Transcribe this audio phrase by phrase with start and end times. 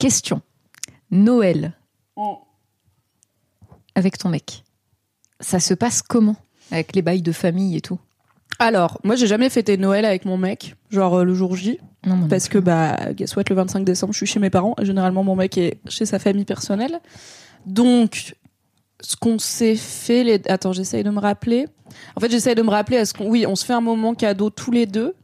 [0.00, 0.40] Question.
[1.10, 1.76] Noël.
[3.94, 4.64] Avec ton mec.
[5.40, 6.36] Ça se passe comment
[6.70, 7.98] Avec les bails de famille et tout?
[8.58, 11.78] Alors, moi, j'ai jamais fêté Noël avec mon mec, genre euh, le jour J.
[12.06, 14.48] Non, moi non Parce que, bah, guess what, le 25 décembre, je suis chez mes
[14.48, 14.74] parents.
[14.80, 17.00] Et généralement, mon mec est chez sa famille personnelle.
[17.66, 18.36] Donc,
[19.00, 20.40] ce qu'on s'est fait, les...
[20.48, 21.66] attends, j'essaye de me rappeler.
[22.16, 24.48] En fait, j'essaye de me rappeler, est-ce qu'on, oui, on se fait un moment cadeau
[24.48, 25.14] tous les deux,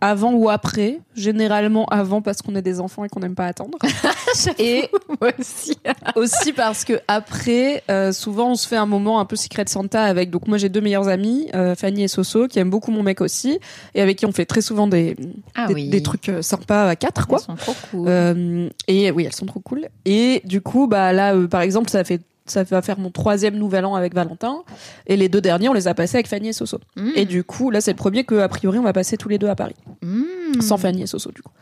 [0.00, 1.00] avant ou après.
[1.14, 3.76] Généralement avant parce qu'on est des enfants et qu'on n'aime pas attendre.
[4.58, 4.88] et
[5.20, 5.76] Moi aussi.
[6.16, 10.02] aussi parce que après, euh, souvent, on se fait un moment un peu secret Santa
[10.04, 10.30] avec.
[10.30, 13.20] Donc, moi, j'ai deux meilleurs amis, euh, Fanny et Soso, qui aiment beaucoup mon mec
[13.20, 13.58] aussi,
[13.94, 15.16] et avec qui on fait très souvent des,
[15.54, 15.88] Ah des, oui.
[15.88, 17.38] des trucs euh, sympas à quatre, quoi.
[17.38, 18.08] Elles sont trop cool.
[18.08, 19.88] Euh, et oui, elles sont trop cool.
[20.04, 23.84] Et du coup, bah là, par exemple, ça fait ça va faire mon troisième nouvel
[23.84, 24.62] an avec Valentin.
[25.06, 26.78] Et les deux derniers, on les a passés avec Fanny et Soso.
[26.96, 27.10] Mm.
[27.16, 29.38] Et du coup, là, c'est le premier que, a priori, on va passer tous les
[29.38, 29.74] deux à Paris.
[30.02, 30.60] Mm.
[30.60, 31.52] Sans Fanny et Soso, du coup.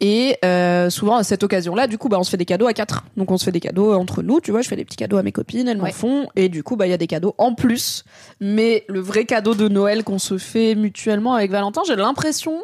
[0.00, 2.74] Et euh, souvent, à cette occasion-là, du coup, bah, on se fait des cadeaux à
[2.74, 3.04] quatre.
[3.16, 4.60] Donc, on se fait des cadeaux entre nous, tu vois.
[4.60, 5.92] Je fais des petits cadeaux à mes copines, elles m'en Ouais.
[5.92, 6.26] font.
[6.36, 8.04] Et du coup, bah, il y a des cadeaux en plus.
[8.40, 12.60] Mais le vrai cadeau de Noël qu'on se fait mutuellement avec Valentin, j'ai l'impression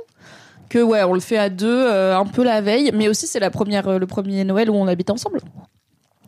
[0.68, 2.90] que, ouais, on le fait à deux, euh, un peu la veille.
[2.94, 5.40] Mais aussi, c'est la première, euh, le premier Noël où on habite ensemble.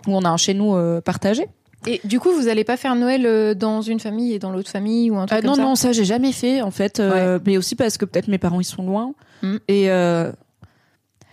[0.06, 1.46] Où on a un chez nous euh, partagé.
[1.86, 4.70] Et du coup, vous allez pas faire Noël euh, dans une famille et dans l'autre
[4.70, 6.98] famille ou un truc Ah, comme non, ça non, ça, j'ai jamais fait, en fait.
[6.98, 9.12] euh, Mais aussi parce que peut-être mes parents, ils sont loin.
[9.42, 9.56] Mm.
[9.68, 10.32] Et euh,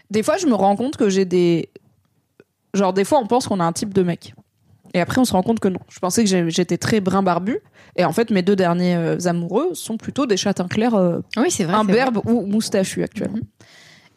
[0.09, 1.69] des fois, je me rends compte que j'ai des.
[2.73, 4.33] Genre, des fois, on pense qu'on a un type de mec.
[4.94, 5.80] Et après, on se rend compte que non.
[5.89, 7.59] Je pensais que j'étais très brun barbu.
[7.95, 11.50] Et en fait, mes deux derniers euh, amoureux sont plutôt des châtains clairs, euh, Oui,
[11.50, 11.75] c'est vrai.
[11.75, 13.38] imberbes ou moustachus actuellement.
[13.38, 13.44] Mhm.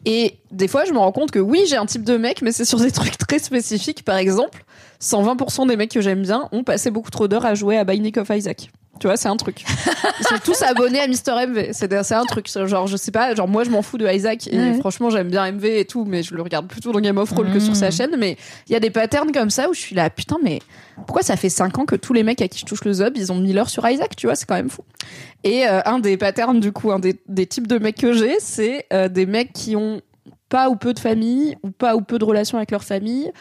[0.04, 2.52] Et des fois, je me rends compte que oui, j'ai un type de mec, mais
[2.52, 4.04] c'est sur des trucs très spécifiques.
[4.04, 4.64] Par exemple,
[5.00, 8.18] 120% des mecs que j'aime bien ont passé beaucoup trop d'heures à jouer à Binding
[8.18, 8.70] of Isaac.
[9.00, 9.64] Tu vois, c'est un truc.
[10.20, 11.72] Ils sont tous abonnés à Mister MV.
[11.72, 12.48] C'est un truc.
[12.66, 14.46] Genre, je sais pas, genre moi, je m'en fous de Isaac.
[14.46, 14.74] Et Ouais.
[14.78, 17.52] franchement, j'aime bien MV et tout, mais je le regarde plutôt dans Game of Thrones
[17.52, 18.14] que sur sa chaîne.
[18.18, 18.36] Mais
[18.68, 20.60] il y a des patterns comme ça où je suis là, putain, mais
[21.06, 23.14] pourquoi ça fait 5 ans que tous les mecs à qui je touche le zob,
[23.16, 24.82] ils ont mis l'heure sur Isaac, tu vois, c'est quand même fou.
[25.42, 28.36] Et euh, un des patterns, du coup, un des, des types de mecs que j'ai,
[28.38, 30.00] c'est euh, des mecs qui ont
[30.48, 33.32] pas ou peu de famille, ou pas ou peu de relations avec leur famille,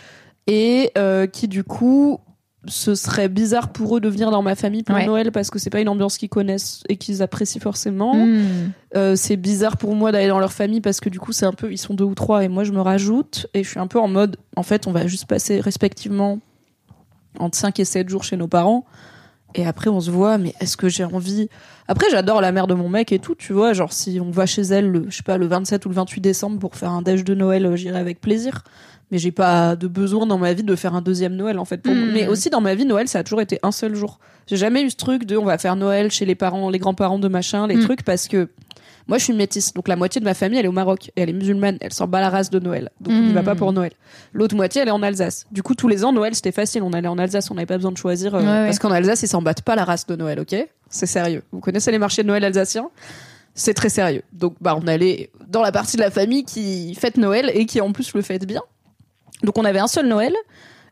[0.48, 2.20] et euh, qui, du coup,
[2.66, 5.06] ce serait bizarre pour eux de venir dans ma famille pour Ouais.
[5.06, 8.16] Noël parce que c'est pas une ambiance qu'ils connaissent et qu'ils apprécient forcément.
[8.16, 8.72] Mm.
[8.96, 11.52] Euh, c'est bizarre pour moi d'aller dans leur famille parce que du coup c'est un
[11.52, 13.88] peu ils sont deux ou trois et moi je me rajoute et je suis un
[13.88, 16.40] peu en mode en fait on va juste passer respectivement
[17.40, 18.86] entre 5 et 7 jours chez nos parents
[19.56, 21.50] et après on se voit mais est-ce que j'ai envie?
[21.88, 24.46] Après j'adore la mère de mon mec et tout tu vois genre si on va
[24.46, 27.02] chez elle le, je sais pas le 27 ou le 28 décembre pour faire un
[27.02, 28.64] déj de Noël euh, j'irai avec plaisir
[29.14, 31.78] mais j'ai pas de besoin dans ma vie de faire un deuxième Noël en fait
[31.78, 32.06] pour moi.
[32.08, 32.12] Mm.
[32.14, 34.82] mais aussi dans ma vie Noël ça a toujours été un seul jour j'ai jamais
[34.82, 37.68] eu ce truc de on va faire Noël chez les parents les grands-parents de machin
[37.68, 37.84] les Mm.
[37.84, 38.50] trucs parce que
[39.06, 41.22] moi, je suis métisse, donc la moitié de ma famille, elle est au Maroc et
[41.22, 41.78] elle est musulmane.
[41.82, 43.92] Elle s'en bat la race de Noël, donc on n'y va pas pour Noël.
[44.32, 45.46] L'autre moitié, elle est en Alsace.
[45.52, 46.84] Du coup, tous les ans, Noël, c'était facile.
[46.84, 48.66] On allait en Alsace, on n'avait pas besoin de choisir euh, Ouais, ouais.
[48.68, 50.56] parce qu'en Alsace, ils s'en battent pas la race de Noël, ok?
[50.90, 51.44] C'est sérieux.
[51.52, 52.90] Vous connaissez les marchés de Noël alsaciens?
[53.56, 54.22] C'est très sérieux.
[54.32, 57.82] Donc, bah, on allait dans la partie de la famille qui fête Noël et qui
[57.82, 58.62] en plus le fête bien.
[59.44, 60.34] Donc, on avait un seul Noël.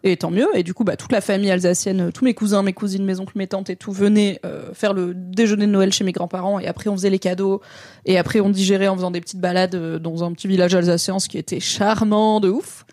[0.04, 0.48] Et tant mieux.
[0.56, 3.20] Et du coup, bah, toute la famille alsacienne, euh, tous mes cousins, mes cousines, mes
[3.20, 6.60] oncles, mes tantes et tout venaient euh, faire le déjeuner de Noël chez mes grands-parents.
[6.60, 7.62] Et après, on faisait les cadeaux.
[8.06, 11.20] Et après, on digérait en faisant des petites balades euh, dans un petit village alsacien,
[11.20, 12.86] ce qui était charmant de ouf.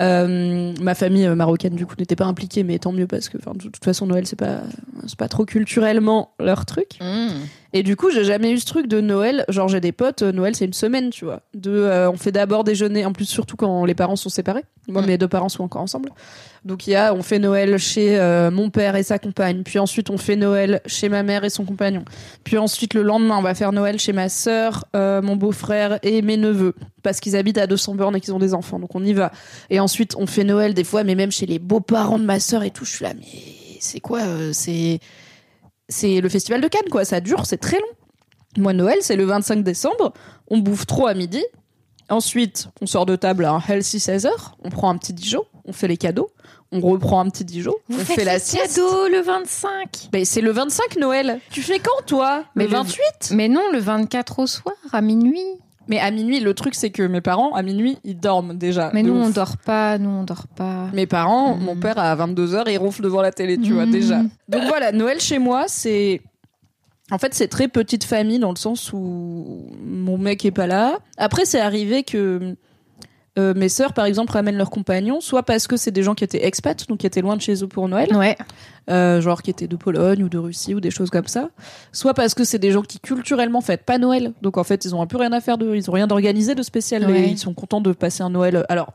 [0.00, 3.62] Euh, ma famille marocaine, du coup, n'était pas impliquée, mais tant mieux parce que, de
[3.62, 4.62] toute façon, Noël, c'est pas,
[5.06, 6.98] c'est pas trop culturellement leur truc.
[7.00, 7.28] Mm.
[7.72, 9.44] Et du coup, j'ai jamais eu ce truc de Noël.
[9.48, 11.42] Genre, j'ai des potes, euh, Noël, c'est une semaine, tu vois.
[11.54, 14.64] De, euh, on fait d'abord déjeuner, en plus, surtout quand les parents sont séparés.
[14.88, 15.06] Moi, Mm.
[15.06, 16.10] mes deux parents sont encore ensemble.
[16.64, 19.62] Donc, il y a, on fait Noël chez euh, mon père et sa compagne.
[19.62, 22.04] Puis ensuite, on fait Noël chez ma mère et son compagnon.
[22.44, 26.22] Puis ensuite, le lendemain, on va faire Noël chez ma sœur, euh, mon beau-frère et
[26.22, 26.74] mes neveux.
[27.04, 28.80] Parce qu'ils habitent à 200 bornes et qu'ils ont des enfants.
[28.80, 29.30] Donc, on y va.
[29.70, 32.64] Et ensuite, on fait Noël des fois, mais même chez les beaux-parents de ma sœur
[32.64, 32.84] et tout.
[32.84, 33.26] Je suis là, mais
[33.78, 34.98] c'est quoi euh, C'est
[35.90, 37.04] c'est le festival de Cannes, quoi.
[37.04, 37.86] Ça dure, c'est très long.
[38.56, 40.12] Moi, Noël, c'est le 25 décembre.
[40.48, 41.44] On bouffe trop à midi.
[42.08, 44.28] Ensuite, on sort de table à un healthy 16h.
[44.64, 45.44] On prend un petit Dijon.
[45.64, 46.30] On fait les cadeaux.
[46.72, 47.74] On reprend un petit Dijon.
[47.88, 48.76] Vous on faites fait la les sieste.
[48.76, 50.08] cadeaux le 25.
[50.12, 51.40] Mais c'est le 25 Noël.
[51.50, 52.44] Tu fais quand, toi?
[52.56, 55.44] Mais Le le- 28 Mais non, le 24 au soir, à minuit.
[55.90, 58.90] Mais à minuit, le truc, c'est que mes parents, à minuit, ils dorment déjà.
[58.94, 60.88] Mais nous, on dort pas, nous, on dort pas.
[60.94, 61.64] Mes parents, Mhm.
[61.64, 63.90] mon père à 22h, il ronfle devant la télé, tu vois, Mhm.
[63.92, 64.22] déjà.
[64.48, 66.22] Donc voilà, Noël chez moi, c'est.
[67.10, 70.98] En fait, c'est très petite famille dans le sens où mon mec est pas là.
[71.18, 72.54] Après, c'est arrivé que
[73.40, 76.24] euh, mes sœurs, par exemple, ramènent leurs compagnons, soit parce que c'est des gens qui
[76.24, 78.36] étaient expats, donc qui étaient loin de chez eux pour Noël, Ouais.
[78.90, 81.50] euh, genre qui étaient de Pologne ou de Russie ou des choses comme ça,
[81.92, 84.94] soit parce que c'est des gens qui culturellement fêtent pas Noël, donc en fait ils
[84.94, 87.20] ont un peu rien à faire de, ils ont rien d'organisé de spécial, Ouais.
[87.20, 88.64] et ils sont contents de passer un Noël.
[88.68, 88.92] Alors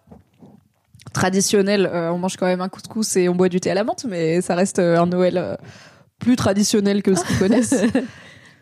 [1.14, 3.84] traditionnel, euh, on mange quand même un couscous et on boit du thé à la
[3.84, 5.56] menthe, mais ça reste euh, un Noël euh,
[6.20, 7.76] plus traditionnel que ce qu'ils connaissent.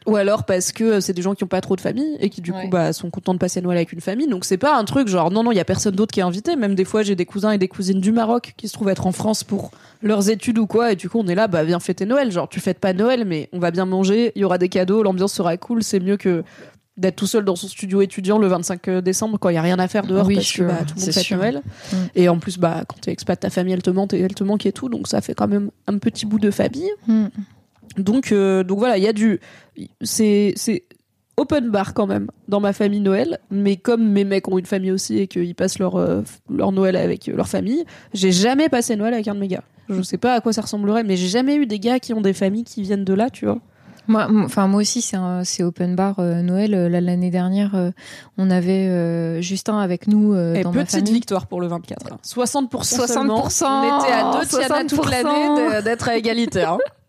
[0.06, 2.30] Ou alors parce que euh, c'est des gens qui ont pas trop de famille et
[2.30, 2.64] qui du Ouais.
[2.64, 4.28] coup bah, sont contents de passer Noël avec une famille.
[4.28, 6.24] Donc c'est pas un truc genre non non il y a personne d'autre qui est
[6.24, 6.56] invité.
[6.56, 9.08] Même des fois j'ai des cousins et des cousines du Maroc qui se trouvent être
[9.08, 9.72] en France pour
[10.02, 12.32] leurs études ou quoi et du coup on est là bah viens fêter Noël.
[12.32, 15.04] Genre tu fêtes pas Noël mais on va bien manger, il y aura des cadeaux,
[15.04, 15.84] l'ambiance sera cool.
[15.84, 16.44] C'est mieux que
[16.96, 19.80] d'être tout seul dans son studio étudiant le 25 décembre quand il y a rien
[19.80, 21.38] à faire dehors Oui, parce sûr, que bah, tout le monde fête sûr.
[21.38, 21.62] Noël.
[21.92, 21.96] Mm.
[22.14, 24.44] Et en plus bah quand t'es expat ta famille elle te manque et elle te
[24.44, 26.92] manque et tout donc ça fait quand même un petit bout de famille.
[27.08, 27.26] Mm.
[27.98, 29.40] Donc, euh, donc voilà, il y a du.
[30.02, 30.54] C'est,
[31.36, 33.40] open bar quand même dans ma famille Noël.
[33.50, 36.96] Mais comme mes mecs ont une famille aussi et qu'ils passent leur, euh, leur Noël
[36.96, 39.64] avec euh, leur famille, j'ai jamais passé Noël avec un de mes gars.
[39.90, 42.22] Je sais pas à quoi ça ressemblerait, mais j'ai jamais eu des gars qui ont
[42.22, 43.58] des familles qui viennent de là, tu vois.
[44.08, 45.02] Moi, enfin moi aussi,
[45.44, 46.74] c'est open bar euh, Noël.
[46.74, 47.92] Euh, L'année dernière, euh,
[48.38, 51.14] on avait Justin avec nous et dans ma petite famille.
[51.14, 52.14] victoire pour le 24.
[52.14, 52.18] hein.
[52.24, 53.44] 60%, 60%, seulement.
[53.44, 55.10] On était à deux Tiana toute 60%.
[55.10, 56.64] l'année d'être à égalité.
[56.64, 56.78] hein.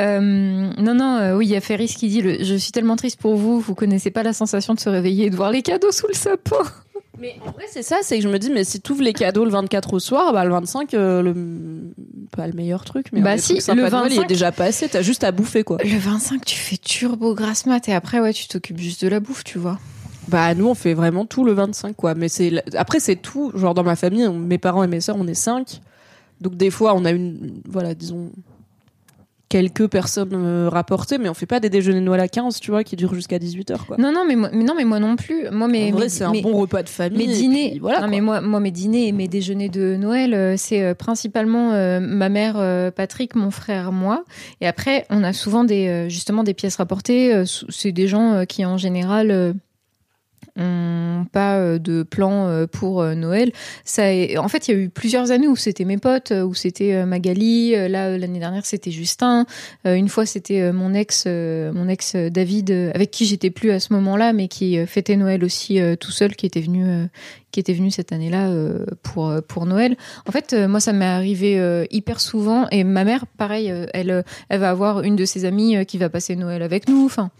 [0.00, 2.96] Euh, non, non, euh, oui, il y a Ferris qui dit le, Je suis tellement
[2.96, 5.62] triste pour vous, vous connaissez pas la sensation de se réveiller et de voir les
[5.62, 6.56] cadeaux sous le sapin.
[7.20, 9.12] Mais en vrai, c'est ça, c'est que je me dis, mais si tu ouvres les
[9.12, 11.34] cadeaux le 24 au soir, bah le 25, euh, le...
[12.34, 14.26] pas le meilleur truc, mais Bah si, le de Noël, il est 25.
[14.28, 15.76] déjà passé, t'as juste à bouffer quoi.
[15.84, 19.20] Le 25, tu fais turbo grasse mat et après, ouais, tu t'occupes juste de la
[19.20, 19.78] bouffe, tu vois.
[20.28, 23.74] Bah nous on fait vraiment tout le 25 quoi, mais c'est après c'est tout, genre
[23.74, 25.80] dans ma famille, on- mes parents et mes sœurs, on est cinq.
[26.40, 28.30] Donc des fois on a une voilà, disons
[29.52, 32.70] quelques personnes euh, rapportées, mais on fait pas des déjeuners de Noël à 15, tu
[32.70, 33.98] vois, qui durent jusqu'à 18h quoi.
[33.98, 35.50] Non, non, mais moi, mais non, mais moi non plus.
[35.50, 37.26] Moi, mais, en vrai, c'est un bon repas de famille.
[37.26, 38.00] Mes dîners, puis voilà.
[38.00, 41.72] non, mais moi, moi, mes dîners et mes déjeuners de Noël, euh, c'est euh, principalement
[42.00, 42.54] ma mère,
[42.92, 44.24] Patrick, mon frère, moi.
[44.62, 47.44] Et après, on a souvent des, justement des pièces rapportées.
[47.68, 49.54] c'est des gens qui, en général,
[51.32, 53.52] pas euh, de plan euh, pour euh, Noël.
[53.84, 54.04] Ça,
[54.38, 57.72] en fait, il y a eu plusieurs années où c'était mes potes, où c'était Magali.
[57.88, 59.46] Là, l'année dernière, c'était Justin.
[59.84, 64.32] Une fois, c'était mon ex, mon ex David, avec qui j'étais plus à ce moment-là,
[64.32, 67.08] mais qui fêtait Noël aussi tout seul, qui était venu,
[67.50, 68.50] qui était venu cette année-là
[69.02, 69.96] pour pour Noël.
[70.26, 74.70] En fait, moi, ça m'est arrivé hyper souvent, et ma mère, pareil, elle, elle va
[74.70, 77.04] avoir une de ses amies qui va passer Noël avec nous.
[77.04, 77.30] Enfin.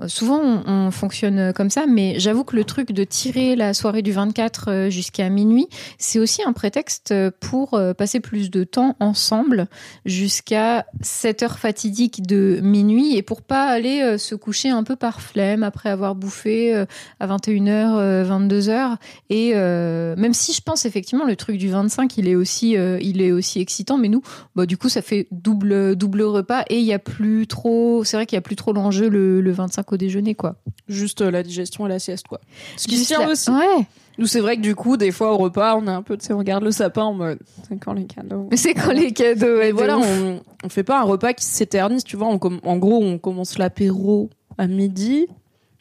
[0.00, 3.56] Euh, Souvent, on, on fonctionne euh, comme ça, mais j'avoue que le truc de tirer
[3.56, 8.64] la soirée du 24 euh, jusqu'à minuit, c'est aussi un prétexte pour passer plus de
[8.64, 9.66] temps ensemble
[10.04, 15.20] jusqu'à 7 heures fatidiques de minuit et pour pas aller se coucher un peu par
[15.20, 16.74] flemme après avoir bouffé
[17.20, 18.96] à 21h, 22h.
[19.30, 23.32] Et même si je pense effectivement le truc du 25, il est aussi, il est
[23.32, 24.22] aussi excitant, mais nous,
[24.54, 28.16] bah, du coup, ça fait double, double repas et il y a plus trop, c'est
[28.16, 30.56] vrai qu'il y a plus trop l'enjeu le, le 25 au déjeuner, quoi.
[30.88, 32.40] Juste euh, la digestion et la sieste quoi.
[32.76, 33.50] Ce qui tient la- aussi.
[33.50, 33.86] Ouais.
[34.18, 36.24] Nous c'est vrai que du coup des fois au repas on a un peu, tu
[36.24, 37.38] sais, on regarde le sapin en mode
[37.68, 38.48] c'est quand les cadeaux.
[38.50, 42.02] Mais c'est quand les cadeaux, Et voilà, on, on fait pas un repas qui s'éternise,
[42.04, 42.28] tu vois.
[42.28, 45.26] on com- en gros, on commence l'apéro à midi.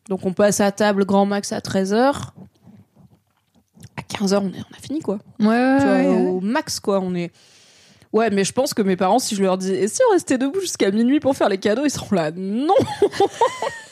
[0.09, 2.29] Donc, on passe à table grand max à 13h.
[3.97, 5.17] À 15h, on, est- on a fini, quoi.
[5.39, 6.27] Ouais, ouais, Tu vois, ouais, ouais.
[6.29, 6.99] Au max, quoi.
[6.99, 7.31] On est.
[8.13, 10.37] Ouais, mais je pense que mes parents, si je leur dis, et si on restait
[10.37, 12.75] debout jusqu'à minuit pour faire les cadeaux, ils seront là, non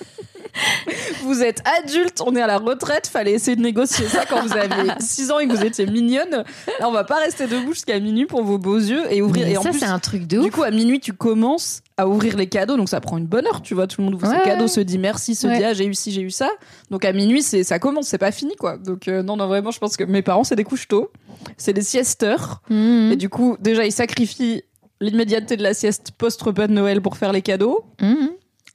[1.23, 4.53] Vous êtes adulte, on est à la retraite, fallait essayer de négocier ça quand vous
[4.53, 6.29] aviez 6 ans et que vous étiez mignonne.
[6.31, 9.45] Là, on va pas rester debout jusqu'à minuit pour vos beaux yeux et ouvrir.
[9.45, 10.51] Mais et ça, c'est un truc de du ouf.
[10.51, 13.61] coup, à minuit, tu commences à ouvrir les cadeaux, donc ça prend une bonne heure,
[13.61, 13.87] tu vois.
[13.87, 14.67] Tout le monde ouvre Ouais, ses cadeaux, ouais.
[14.67, 15.57] se dit merci, se Ouais.
[15.57, 16.49] dit ah, j'ai eu ci, j'ai eu ça.
[16.91, 18.77] Donc à minuit, c'est ça commence, c'est pas fini, quoi.
[18.77, 21.11] Donc euh, non, non, vraiment, je pense que mes parents, c'est des couches tôt,
[21.57, 22.61] c'est des siesteurs.
[22.69, 23.11] Mhm.
[23.13, 24.63] Et du coup, déjà, ils sacrifient
[25.01, 27.83] l'immédiateté de la sieste post-repas de Noël pour faire les cadeaux.
[28.01, 28.29] Mhm.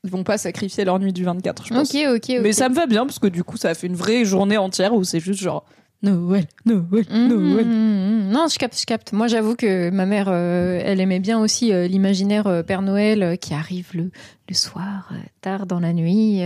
[0.04, 1.92] Ils vont pas sacrifier leur nuit du 24, je pense.
[1.94, 2.36] Ok, ok, ok.
[2.42, 4.94] Mais ça me va bien, parce que du coup, ça fait une vraie journée entière
[4.94, 5.64] où c'est juste genre
[6.04, 7.66] Noël, Noël, Mhm, Noël.
[7.66, 7.72] mhm,
[8.26, 8.30] mhm.
[8.30, 9.12] Non, je capte, je capte.
[9.12, 13.36] Moi, j'avoue que ma mère, euh, elle aimait bien aussi euh, l'imaginaire euh, Père Noël
[13.40, 14.12] qui arrive le,
[14.48, 16.42] le soir, tard dans la nuit.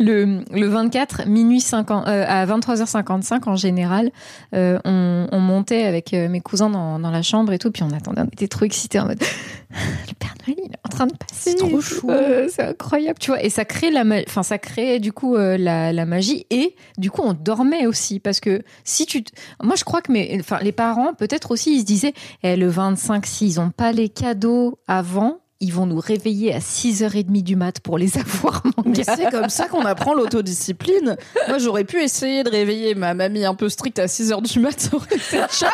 [0.00, 4.10] le, le 24, minuit 50, euh, à 23h55 en général,
[4.54, 8.22] on, on montait avec mes cousins dans, dans la chambre et tout, puis on attendait,
[8.22, 9.22] on était trop excités en mode
[9.70, 11.50] le Père Noël il est en train de passer.
[11.50, 12.10] C'est trop chou.
[12.10, 13.42] Euh, c'est incroyable, tu vois.
[13.42, 17.10] Et ça crée la, enfin ça crée du coup euh, la, la magie et du
[17.10, 19.24] coup on dormait aussi parce que si tu,
[19.62, 22.68] moi je crois que mes, enfin les parents peut-être aussi ils se disaient, eh, le
[22.68, 25.40] 25 s'ils ont pas les cadeaux avant.
[25.60, 29.16] Ils vont nous réveiller à 6h30 du mat pour les avoir, gars.
[29.16, 31.16] c'est comme ça qu'on apprend l'autodiscipline.
[31.48, 34.60] Moi, j'aurais pu essayer de réveiller ma mamie un peu stricte à 6 heures du
[34.60, 34.78] mat.
[34.78, 35.70] Ça aurait été ciao.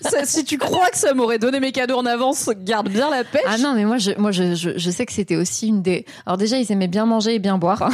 [0.00, 3.22] Ça, si tu crois que ça m'aurait donné mes cadeaux en avance, garde bien la
[3.22, 3.42] pêche.
[3.46, 6.04] Ah non, mais moi, je, moi, je, je, je sais que c'était aussi une des.
[6.26, 7.90] Alors déjà, ils aimaient bien manger et bien boire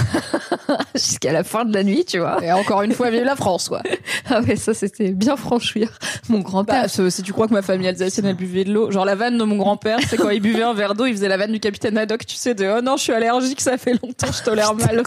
[0.95, 2.43] jusqu'à la fin de la nuit, tu vois.
[2.43, 3.83] Et encore une fois, vive la France, quoi.
[4.31, 5.93] Ah ouais, ça c'était bien franchouillard.
[6.31, 6.87] Mon grand-père.
[6.97, 8.91] Bah, si tu crois que ma famille alsacienne, elle buvait de l'eau.
[8.91, 11.29] Genre, la vanne de mon grand-père, c'est quand il buvait un verre d'eau, il faisait
[11.29, 13.93] la vanne du capitaine Haddock, tu sais, de oh non, je suis allergique, ça fait
[14.03, 15.03] longtemps, je tolère mal.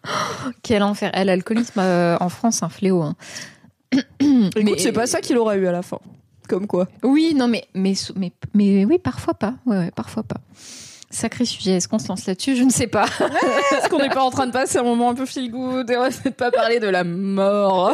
[0.62, 1.10] Quel enfer.
[1.14, 3.02] Eh, L'alcoolisme euh, en France, un fléau.
[3.02, 3.14] hein.
[3.92, 5.98] Écoute, Mais- c'est pas ça qu'il aura eu à la fin.
[6.48, 6.86] Comme quoi.
[7.02, 9.54] Oui, non, mais, mais, mais, mais oui, parfois pas.
[9.66, 10.36] Ouais, ouais, parfois pas.
[11.10, 11.72] Sacré sujet.
[11.72, 12.54] Est-ce qu'on se lance là-dessus?
[12.56, 13.06] Je ne sais pas.
[13.72, 15.96] Est-ce qu'on n'est pas en train de passer un moment un peu feel good et
[15.96, 17.92] on va peut-être pas parler de la mort?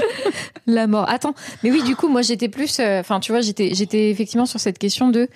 [0.67, 1.09] La mort.
[1.09, 2.79] Attends, mais oui, du coup, moi, j'étais plus.
[2.81, 5.29] euh, Enfin, tu vois, j'étais, j'étais effectivement sur cette question de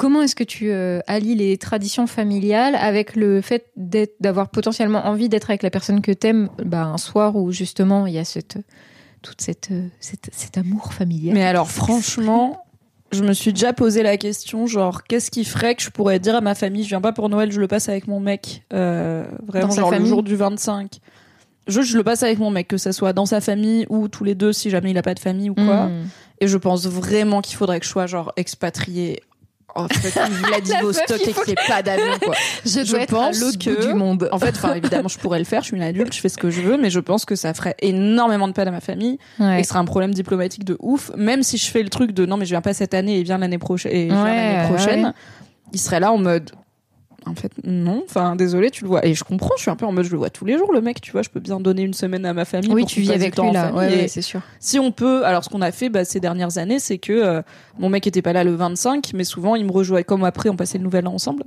[0.00, 3.66] comment est-ce que tu euh, allies les traditions familiales avec le fait
[4.18, 8.14] d'avoir potentiellement envie d'être avec la personne que t'aimes, bah, un soir où justement il
[8.14, 8.56] y a cette,
[9.20, 11.34] toute cette, euh, cette- cet amour familial?
[11.34, 12.64] Mais alors, franchement,
[13.12, 16.34] je me suis déjà posé la question, genre, qu'est-ce qui ferait que je pourrais dire
[16.34, 19.26] à ma famille, je viens pas pour Noël, je le passe avec mon mec, euh,
[19.46, 20.98] vraiment, le jour du 25.
[21.66, 24.24] Je, je le passe avec mon mec, que ça soit dans sa famille ou tous
[24.24, 25.88] les deux, si jamais il a pas de famille ou quoi.
[25.88, 26.08] Mm.
[26.40, 28.32] Et je pense vraiment qu'il faudrait que je sois, genre,
[29.74, 32.34] fucking Vladivostok il et faut qu'il n'y ait pas d'avion, quoi.
[32.64, 34.28] Je Je dois être pense que- du monde.
[34.32, 36.38] En fait, enfin, évidemment, je pourrais le faire, je suis une adulte, je fais ce
[36.38, 39.18] que je veux, mais je pense que ça ferait énormément de peine à ma famille.
[39.38, 39.60] Ouais.
[39.60, 41.10] et ce sera un problème diplomatique de ouf.
[41.16, 43.22] Même si je fais le truc de non, mais je viens pas cette année et
[43.22, 45.12] viens l'année prochaine, et je viens Ouais, l'année prochaine, ouais.
[45.72, 46.50] il serait là en mode.
[47.26, 48.02] En fait, non.
[48.08, 49.04] Enfin, désolé, tu le vois.
[49.06, 50.72] Et je comprends, je suis un peu en mode, je le vois tous les jours,
[50.72, 52.72] le mec, tu vois, je peux bien donner une semaine à ma famille.
[52.72, 53.72] Oui, pour tu vis avec lui là.
[53.74, 54.40] Ouais, c'est sûr.
[54.58, 57.42] si on peut, alors ce qu'on a fait bah, ces dernières années, c'est que euh,
[57.78, 60.56] mon mec était pas là le 25, mais souvent il me rejoignait, comme après on
[60.56, 61.44] passait le nouvel an ensemble,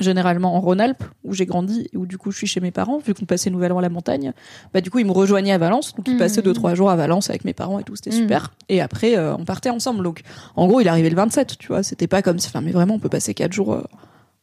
[0.00, 2.98] généralement en Rhône-Alpes, où j'ai grandi, et où du coup je suis chez mes parents,
[2.98, 4.32] vu qu'on passait le nouvel an à la montagne,
[4.72, 6.18] bah du coup il me rejoignait à Valence, donc il Mhm.
[6.18, 8.16] passait deux trois jours à Valence avec mes parents et tout, c'était Mhm.
[8.22, 8.52] super.
[8.70, 10.22] Et après euh, on partait ensemble, donc
[10.56, 12.94] en gros il arrivait le 27, tu vois, c'était pas comme si, enfin mais vraiment
[12.94, 13.82] on peut passer quatre jours euh,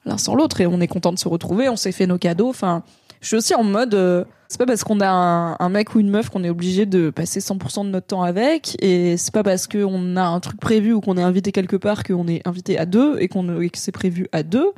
[0.10, 2.50] l'un sans l'autre, et on est content de se retrouver, on s'est fait nos cadeaux,
[2.50, 2.84] enfin
[3.22, 6.00] je suis aussi en mode euh, c'est pas parce qu'on a un, un mec ou
[6.00, 9.44] une meuf qu'on est obligé de passer 100% de notre temps avec et c'est pas
[9.44, 12.78] parce qu'on a un truc prévu ou qu'on est invité quelque part qu'on est invité
[12.80, 14.72] à deux et qu'on et que c'est prévu à deux.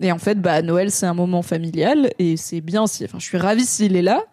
[0.00, 3.24] Et en fait bah Noël c'est un moment familial et c'est bien si enfin je
[3.26, 4.24] suis ravie s'il est là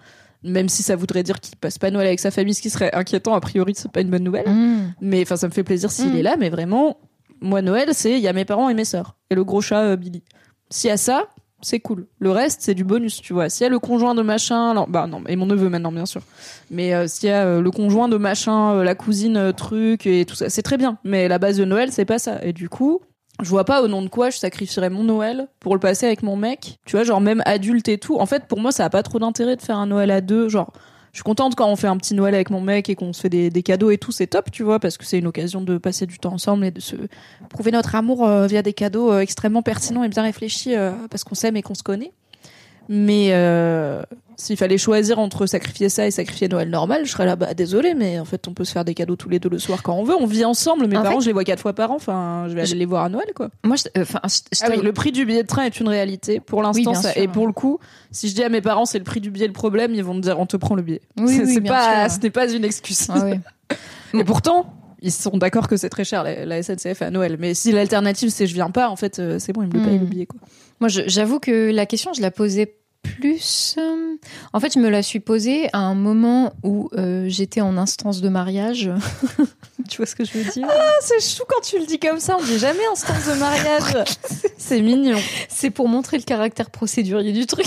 [0.43, 2.91] même si ça voudrait dire qu'il passe pas Noël avec sa famille ce qui serait
[2.96, 4.50] inquiétant a priori c'est pas une bonne nouvelle.
[4.50, 4.93] Mm.
[5.01, 6.17] mais enfin ça me fait plaisir s'il Mm.
[6.17, 6.98] est là mais vraiment
[7.41, 9.81] moi Noël c'est il y a mes parents et mes sœurs et le gros chat
[9.81, 10.24] euh, Billy
[10.72, 11.28] s'il y a ça
[11.62, 12.08] c'est cool.
[12.20, 13.50] Le reste, c'est du bonus, tu vois.
[13.50, 16.22] S'il y a le conjoint de machin, bah non, et mon neveu maintenant, bien sûr.
[16.70, 20.25] Mais euh, s'il y a euh, le conjoint de machin, euh, la cousine, truc, et
[20.25, 20.98] tout ça, c'est très bien.
[21.04, 22.44] Mais la base de Noël, c'est pas ça.
[22.44, 23.01] Et du coup,
[23.42, 26.24] je vois pas au nom de quoi je sacrifierais mon Noël pour le passer avec
[26.24, 26.80] mon mec.
[26.86, 28.18] Tu vois, genre même adulte et tout.
[28.18, 30.50] En fait, pour moi, ça a pas trop d'intérêt de faire un Noël à deux.
[30.50, 30.72] Genre,
[31.12, 33.22] je suis contente quand on fait un petit Noël avec mon mec et qu'on se
[33.22, 35.62] fait des, des cadeaux et tout, c'est top, tu vois, parce que c'est une occasion
[35.62, 36.96] de passer du temps ensemble et de se
[37.50, 41.25] prouver notre amour euh, via des cadeaux euh, extrêmement pertinents et bien réfléchis euh, parce
[41.25, 42.13] qu'on s'aime et qu'on se connaît.
[42.88, 43.32] Mais
[44.41, 47.93] s'il fallait choisir entre sacrifier ça et sacrifier Noël normal, je serais là, bah désolé,
[47.93, 49.93] mais en fait, on peut se faire des cadeaux tous les deux le soir quand
[49.95, 50.15] on veut.
[50.19, 50.88] On vit ensemble.
[50.88, 51.95] Mes En parents, fait- je les vois quatre fois par an.
[51.95, 53.50] Enfin, je vais aller les voir à Noël, quoi.
[53.63, 56.39] Moi, je- euh, je- Ah oui, le prix du billet de train est une réalité.
[56.39, 57.10] Pour l'instant, Oui.
[57.15, 57.79] Et pour le coup,
[58.12, 60.13] si je dis à mes parents c'est le prix du billet le problème, ils vont
[60.15, 61.01] me dire on te prend le billet.
[61.19, 62.17] Oui, c'est pas, sûr.
[62.17, 63.07] ce n'est pas une excuse.
[63.10, 63.27] Ah.
[64.13, 67.38] Et pourtant, ils sont d'accord que c'est très cher la, la SNCF à Noël.
[67.39, 69.79] Mais si l'alternative c'est je viens pas, en fait, euh, c'est bon, ils me le
[69.79, 70.01] payent Hmm.
[70.01, 70.39] le billet, quoi.
[70.79, 73.75] Moi, j'avoue que la question, je la posais plus.
[73.77, 74.15] euh,
[74.53, 78.22] En fait, je me la suis posée à un moment où euh, j'étais en instance
[78.22, 78.91] de mariage.
[79.89, 80.67] tu vois ce que je veux dire?
[80.70, 82.38] Ah, c'est chou quand tu le dis comme ça.
[82.39, 84.05] On dit jamais instance de mariage.
[84.62, 85.18] c'est mignon.
[85.50, 87.65] C'est pour montrer le caractère procédurier du truc.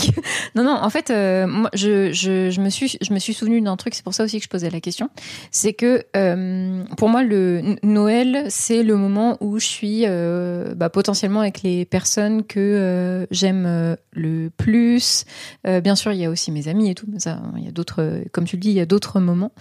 [0.55, 3.61] non, non, en fait, euh, moi, je, je, je, me suis, je me suis souvenu
[3.61, 5.11] d'un truc, c'est pour ça aussi que je posais la question.
[5.51, 10.89] C'est que euh, pour moi, le Noël, c'est le moment où je suis euh, bah,
[10.89, 15.25] potentiellement avec les personnes que euh, j'aime euh, le plus.
[15.67, 17.69] Euh, bien sûr, il y a aussi mes amis et tout, mais ça, il y
[17.69, 19.53] a d'autres, comme tu le dis, il y a d'autres moments.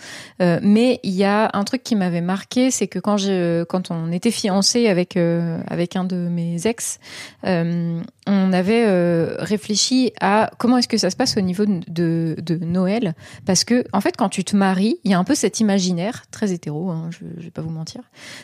[0.41, 3.91] Euh, mais il y a un truc qui m'avait marqué, c'est que quand je, quand
[3.91, 6.99] on était fiancés avec euh, avec un de mes ex,
[7.45, 12.35] euh, on avait euh, réfléchi à comment est-ce que ça se passe au niveau de,
[12.39, 15.35] de, Noël, parce que en fait, quand tu te maries, il y a un peu
[15.35, 18.01] cet imaginaire très hétéro, hein, je, je vais pas vous mentir,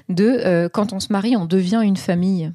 [0.09, 2.51] de euh, quand on se marie, on devient une famille.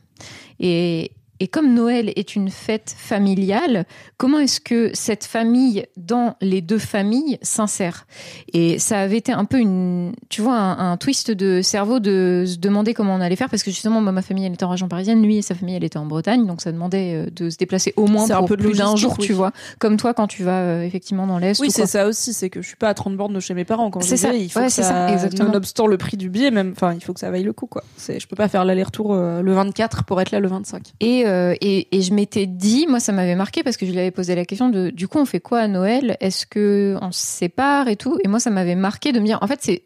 [0.60, 3.86] Et Et comme Noël est une fête familiale,
[4.16, 8.06] comment est-ce que cette famille, dans les deux familles, s'insère?
[8.52, 12.56] Et ça avait été un peu une, tu vois, un, twist de cerveau de se
[12.58, 14.88] demander comment on allait faire, parce que justement, moi, ma famille, elle était en région
[14.88, 17.56] parisienne, lui et sa famille, elle était en Bretagne, donc ça demandait euh, de se
[17.56, 19.52] déplacer au moins pour un peu plus d'un jour, tu vois.
[19.80, 21.60] Comme toi, quand tu vas euh, effectivement dans l'Est.
[21.60, 23.64] Oui, c'est ça aussi, c'est que je suis pas à 30 bornes de chez mes
[23.64, 23.90] parents.
[23.90, 25.48] Quand c'est ça, il faut que ça, ça, exactement.
[25.48, 27.82] nonobstant le prix du billet, même, enfin, il faut que ça vaille le coup, quoi.
[27.98, 30.92] Je peux pas faire l'aller-retour euh, le 24 pour être là le 25.
[31.00, 34.10] Et euh, et, je m'étais dit, moi ça m'avait marqué parce que je lui avais
[34.10, 36.16] posé la question de, du coup on fait quoi à Noël?
[36.20, 38.18] Est-ce que on se sépare et tout?
[38.24, 39.84] Et moi ça m'avait marqué de me dire, en fait c'est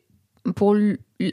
[0.55, 0.75] pour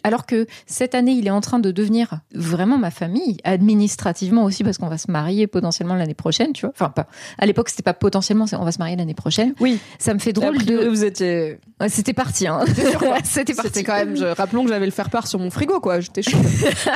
[0.03, 4.63] alors que cette année, il est en train de devenir vraiment ma famille, administrativement aussi,
[4.63, 6.73] parce qu'on va se marier potentiellement l'année prochaine, tu vois.
[6.75, 7.07] Enfin, pas.
[7.37, 9.53] À l'époque, c'était pas potentiellement, on va se marier l'année prochaine.
[9.59, 9.79] Oui.
[9.99, 10.87] Ça me fait drôle de.
[10.87, 11.59] Vous étiez.
[11.87, 12.61] c'était parti, hein.
[13.23, 13.69] c'était parti.
[13.69, 14.15] C'était quand même.
[14.15, 14.25] Je...
[14.25, 15.99] Rappelons que j'avais le faire part sur mon frigo, quoi.
[15.99, 16.37] J'étais chaud.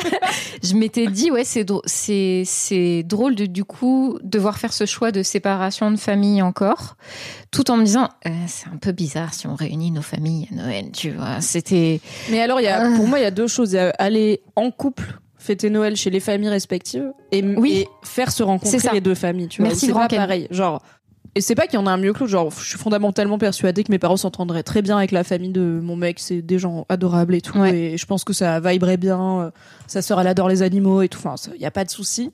[0.63, 4.85] je m'étais dit, ouais, c'est drôle, c'est c'est drôle de du coup devoir faire ce
[4.85, 6.95] choix de séparation de famille encore,
[7.51, 10.55] tout en me disant, euh, c'est un peu bizarre si on réunit nos familles à
[10.55, 11.41] Noël, tu vois.
[11.41, 12.01] C'était.
[12.29, 13.73] Mais alors, il y a pour moi, il y a deux choses.
[13.73, 17.85] Il y a aller en couple fêter Noël chez les familles respectives et, oui.
[18.03, 19.47] faire se rencontrer les deux familles.
[19.47, 20.47] Tu vois, c'est pas pareil.
[20.51, 20.81] Genre,
[21.35, 22.31] et c'est pas qu'il y en a un mieux que l'autre.
[22.31, 25.79] Genre, je suis fondamentalement persuadée que mes parents s'entendraient très bien avec la famille de
[25.81, 26.19] mon mec.
[26.19, 27.63] C'est des gens adorables et tout.
[27.63, 29.51] Et je pense que ça viberait bien.
[29.87, 31.19] Sa sœur, elle adore les animaux et tout.
[31.23, 32.31] Enfin, il y a pas de souci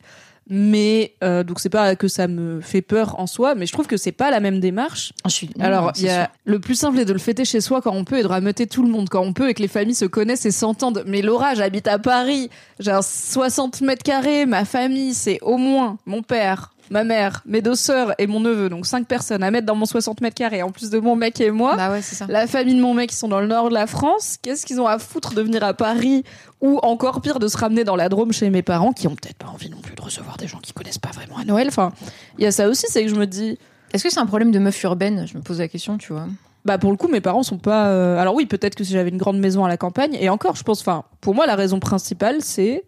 [0.48, 3.88] mais euh, donc c'est pas que ça me fait peur en soi mais je trouve
[3.88, 5.14] que c'est pas la même démarche.
[5.26, 5.50] Je suis...
[5.60, 8.04] alors il y a le plus simple est de le fêter chez soi quand on
[8.04, 9.10] peut et de rameuter tout le monde.
[9.10, 11.04] Quand on peut et que les familles se connaissent et s'entendent.
[11.08, 12.50] Mais Laura j'habite à Paris.
[12.80, 17.76] J'ai 60 mètres carrés ma famille c'est au moins mon père ma mère, mes deux
[17.76, 20.72] sœurs et mon neveu, donc cinq personnes à mettre dans mon 60 mètres carrés, en
[20.72, 21.76] plus de mon mec et moi.
[21.76, 22.26] Bah ouais, ça.
[22.28, 24.38] La famille de mon mec, qui sont dans le nord de la France.
[24.42, 26.24] Qu'est-ce qu'ils ont à foutre de venir à Paris
[26.62, 29.38] ou encore pire de se ramener dans la Drôme chez mes parents, qui ont peut-être
[29.38, 31.68] pas envie non plus de recevoir des gens qui connaissent pas vraiment à Noël.
[31.68, 31.92] Enfin,
[32.38, 33.58] il y a ça aussi, c'est que je me dis.
[33.94, 35.26] Est-ce que c'est un problème de meuf urbaine?
[35.28, 36.28] Je me pose la question, tu vois.
[36.66, 37.90] Bah pour le coup, mes parents sont pas.
[37.90, 40.56] Euh, alors oui, peut-être que si j'avais une grande maison à la campagne, et encore,
[40.56, 40.82] je pense.
[40.82, 42.84] Enfin, pour moi, la raison principale, c'est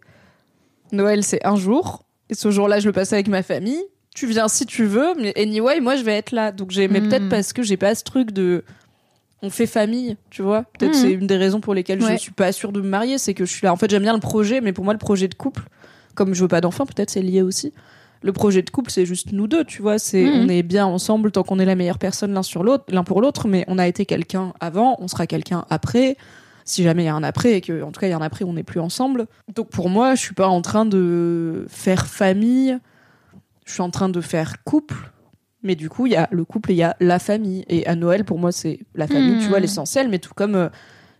[0.92, 2.04] Noël, c'est un jour.
[2.30, 3.82] Et ce jour-là, je le passais avec ma famille
[4.18, 6.50] tu viens si tu veux, mais anyway, moi je vais être là.
[6.50, 7.28] Donc j'ai, mais peut-être hmm.
[7.28, 8.64] parce que j'ai pas ce truc de,
[9.42, 10.64] on fait famille, tu vois.
[10.76, 11.00] Peut-être hmm.
[11.00, 13.44] c'est une des raisons pour lesquelles je suis pas sûre de me marier, c'est que
[13.44, 13.72] je suis là.
[13.72, 15.62] En fait, j'aime bien le projet, mais pour moi le projet de couple,
[16.14, 17.72] comme je veux pas d'enfant, peut-être c'est lié aussi.
[18.22, 20.00] Le projet de couple, c'est juste nous deux, tu vois.
[20.00, 20.40] C'est, hmm.
[20.40, 23.20] on est bien ensemble tant qu'on est la meilleure personne l'un sur l'autre, l'un pour
[23.20, 26.16] l'autre, mais on a été quelqu'un avant, on sera quelqu'un après
[26.64, 28.18] si jamais il y a un après et que en tout cas il y a
[28.18, 29.26] un après on n'est plus ensemble.
[29.54, 32.78] Donc pour moi, je suis pas en train de faire famille
[33.68, 34.96] je suis en train de faire couple,
[35.62, 37.64] mais du coup, il y a le couple et il y a la famille.
[37.68, 39.62] Et à Noël, pour moi, c'est la famille, tu vois, hmm.
[39.62, 40.68] l'essentiel, mais tout comme euh,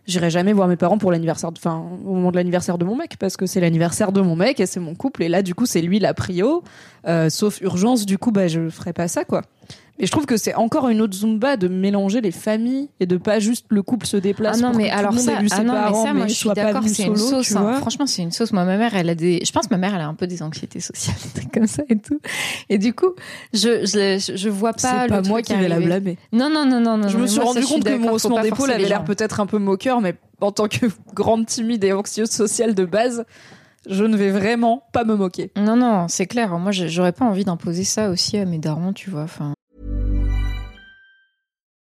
[0.07, 3.17] j'irai jamais voir mes parents pour l'anniversaire, enfin, au moment de l'anniversaire de mon mec,
[3.19, 5.21] parce que c'est l'anniversaire de mon mec et c'est mon couple.
[5.21, 6.63] Et là, du coup, c'est lui la prio.
[7.07, 9.43] Euh, sauf urgence, du coup, bah, je ferai pas ça, quoi.
[10.01, 13.17] Et je trouve que c'est encore une autre zumba de mélanger les familles et de
[13.17, 14.59] pas juste le couple se déplace.
[14.59, 17.17] Ah non, mais alors ça, ah non, mais ça, moi, je suis d'accord, c'est une
[17.17, 17.53] sauce.
[17.55, 17.73] Hein.
[17.81, 18.53] Franchement, c'est une sauce.
[18.53, 20.25] Moi, ma mère, elle a des, je pense, que ma mère, elle a un peu
[20.25, 22.21] des anxiétés sociales, des trucs comme ça et tout.
[22.69, 23.13] Et du coup,
[23.53, 25.03] je, je, je vois pas.
[25.03, 26.17] C'est pas moi qui vais la blâmer.
[26.31, 29.03] Non, non, non, non, Je me suis rendu compte que mon haussement d'épaule avait l'air
[29.03, 33.25] peut-être un peu moqueur, mais en tant que grande timide et anxieuse sociale de base,
[33.89, 35.51] je ne vais vraiment pas me moquer.
[35.57, 36.57] Non, non, c'est clair.
[36.57, 39.23] Moi, j'aurais pas envie d'imposer ça aussi à mes darons, tu vois.
[39.23, 39.53] Enfin.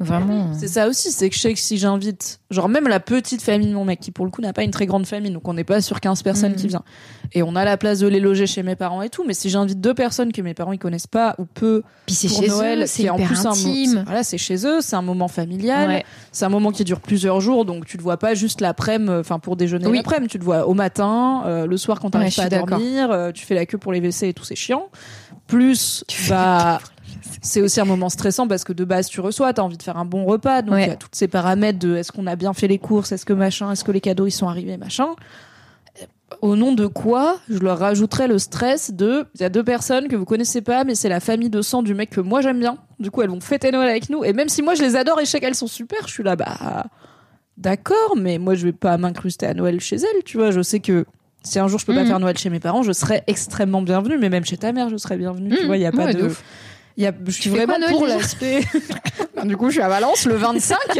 [0.00, 0.52] Vraiment.
[0.52, 3.68] C'est ça aussi, c'est que je sais que si j'invite, genre même la petite famille
[3.68, 5.54] de mon mec, qui pour le coup n'a pas une très grande famille, donc on
[5.54, 6.68] n'est pas sur 15 personnes qui mm.
[6.68, 6.82] viennent,
[7.32, 9.50] et on a la place de les loger chez mes parents et tout, mais si
[9.50, 12.86] j'invite deux personnes que mes parents ils connaissent pas ou peu, puis c'est chez Noël,
[12.86, 13.98] c'est en plus intime.
[13.98, 17.40] Un, voilà, c'est chez eux, c'est un moment familial, c'est un moment qui dure plusieurs
[17.40, 20.68] jours, donc tu te vois pas juste l'après-midi, enfin pour déjeuner l'après-midi, tu te vois
[20.68, 23.78] au matin, euh, le soir quand t'arrives pas à dormir, euh, tu fais la queue
[23.78, 24.90] pour les WC et tout, c'est chiant.
[25.48, 26.78] Plus, bah
[27.40, 29.96] c'est aussi un moment stressant parce que de base tu reçois, t'as envie de faire
[29.96, 32.52] un bon repas, donc il y a tous ces paramètres de est-ce qu'on a bien
[32.52, 35.08] fait les courses, est-ce que machin, est-ce que les cadeaux ils sont arrivés, machin.
[36.42, 40.08] Au nom de quoi je leur rajouterais le stress de il y a deux personnes
[40.08, 42.60] que vous connaissez pas mais c'est la famille de sang du mec que moi j'aime
[42.60, 42.76] bien.
[43.00, 45.18] Du coup elles vont fêter Noël avec nous et même si moi je les adore
[45.20, 46.84] et je sais qu'elles sont super, je suis là bah
[47.56, 50.80] d'accord mais moi je vais pas m'incruster à Noël chez elles, tu vois, je sais
[50.80, 51.06] que
[51.44, 52.06] Si un jour je peux pas Mhm.
[52.08, 54.96] faire Noël chez mes parents, je serais extrêmement bienvenue, mais même chez ta mère, je
[54.96, 55.50] serais bienvenue.
[55.54, 55.66] Tu Mhm.
[55.66, 56.26] vois, il y a pas Ouais, de de.
[56.26, 56.42] ouf.
[56.98, 58.60] Il Y a, je suis vraiment quoi, pour l'aspect.
[59.44, 60.76] du coup, je suis à Valence le 25.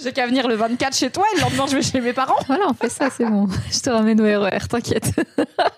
[0.00, 2.38] J'ai qu'à venir le 24 chez toi et le lendemain, je vais chez mes parents.
[2.46, 3.48] Voilà, on fait ça, c'est bon.
[3.72, 5.12] Je te ramène au RER, t'inquiète.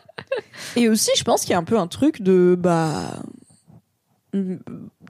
[0.77, 3.23] Et aussi, je pense qu'il y a un peu un truc de bah
[4.35, 4.57] mm,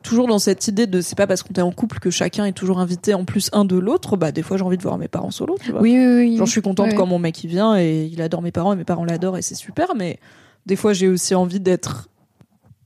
[0.05, 2.53] toujours dans cette idée de c'est pas parce qu'on est en couple que chacun est
[2.53, 4.17] toujours invité en plus un de l'autre.
[4.17, 5.57] Bah des fois, j'ai envie de voir mes parents solo.
[5.61, 5.81] Tu vois.
[5.81, 6.37] Oui, oui, oui.
[6.37, 8.77] Genre, je suis contente quand mon mec il vient et il adore mes parents et
[8.77, 9.97] mes parents l'adorent et c'est super.
[9.97, 10.21] Mais
[10.67, 12.09] des fois, j'ai aussi envie d'être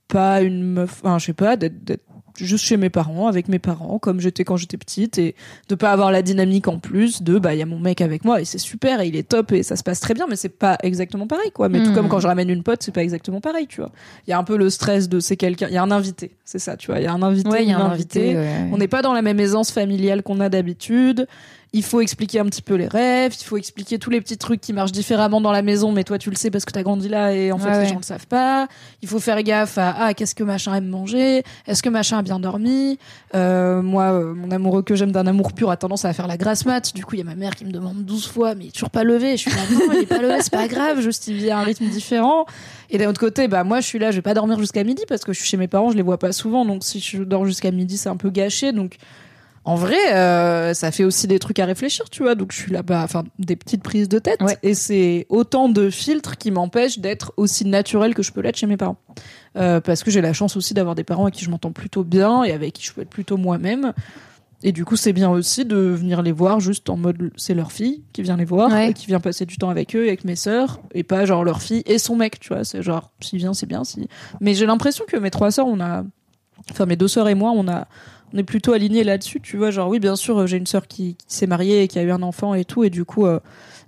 [0.09, 2.01] pas une meuf, enfin, je sais pas, d'être
[2.37, 5.35] juste chez mes parents, avec mes parents, comme j'étais quand j'étais petite et
[5.69, 8.25] de pas avoir la dynamique en plus de bah il y a mon mec avec
[8.25, 10.37] moi et c'est super et il est top et ça se passe très bien mais
[10.37, 11.95] c'est pas exactement pareil quoi mais tout Mhm.
[11.97, 13.91] comme quand je ramène une pote c'est pas exactement pareil tu vois
[14.25, 16.31] il y a un peu le stress de c'est quelqu'un il y a un invité
[16.45, 18.37] c'est ça tu vois il y a un invité Ouais, il y a un invité.
[18.37, 18.69] ouais.
[18.73, 21.27] On n'est pas dans la même aisance familiale qu'on a d'habitude.
[21.73, 24.61] Il faut expliquer un petit peu les rêves, il faut expliquer tous les petits trucs
[24.61, 27.09] qui marchent différemment dans la maison, mais toi tu le sais parce que t'as grandi
[27.09, 28.69] là et en fait Ouais, les gens le savent pas.
[29.03, 32.23] Il faut faire gaffe à ah qu'est-ce que machin aime manger, est-ce que machin a
[32.23, 32.99] bien dormi?
[33.35, 36.37] Euh, moi, euh, mon amoureux que j'aime d'un amour pur a tendance à faire la
[36.37, 36.95] grasse mat.
[36.95, 38.73] Du coup, il y a ma mère qui me demande 12 fois, mais il est
[38.73, 39.37] toujours pas levé?
[39.37, 41.59] Je suis là non, il est pas levé, c'est pas grave, juste il vit à
[41.59, 42.47] un rythme différent.
[42.91, 45.03] Et d'un autre côté, bah moi je suis là, je vais pas dormir jusqu'à midi
[45.07, 47.23] parce que je suis chez mes parents, je les vois pas souvent, donc si je
[47.23, 48.73] dors jusqu'à midi, c'est un peu gâché.
[48.73, 48.97] Donc
[49.69, 52.35] en vrai, euh, ça fait aussi des trucs à réfléchir, tu vois.
[52.35, 54.57] Donc je suis là-bas, enfin des petites prises de tête, Ouais.
[54.63, 58.67] et c'est autant de filtres qui m'empêchent d'être aussi naturel que je peux l'être chez
[58.67, 58.97] mes parents.
[59.57, 62.03] Euh, parce que j'ai la chance aussi d'avoir des parents avec qui je m'entends plutôt
[62.03, 63.93] bien et avec qui je peux être plutôt moi-même.
[64.63, 67.71] Et du coup, c'est bien aussi de venir les voir juste en mode c'est leur
[67.71, 68.91] fille qui vient les voir, Ouais.
[68.91, 71.45] et qui vient passer du temps avec eux et avec mes sœurs, et pas genre
[71.45, 72.65] leur fille et son mec, tu vois.
[72.65, 73.85] C'est genre s'il vient, c'est bien.
[73.85, 74.09] Si...
[74.41, 76.05] Mais j'ai l'impression que mes trois sœurs, on a,
[76.71, 77.87] enfin mes deux sœurs et moi, on a,
[78.33, 79.71] on est plutôt alignés là-dessus, tu vois.
[79.71, 82.11] Genre oui, bien sûr, j'ai une sœur qui, qui s'est mariée et qui a eu
[82.11, 83.27] un enfant et tout, et du coup.
[83.27, 83.41] euh,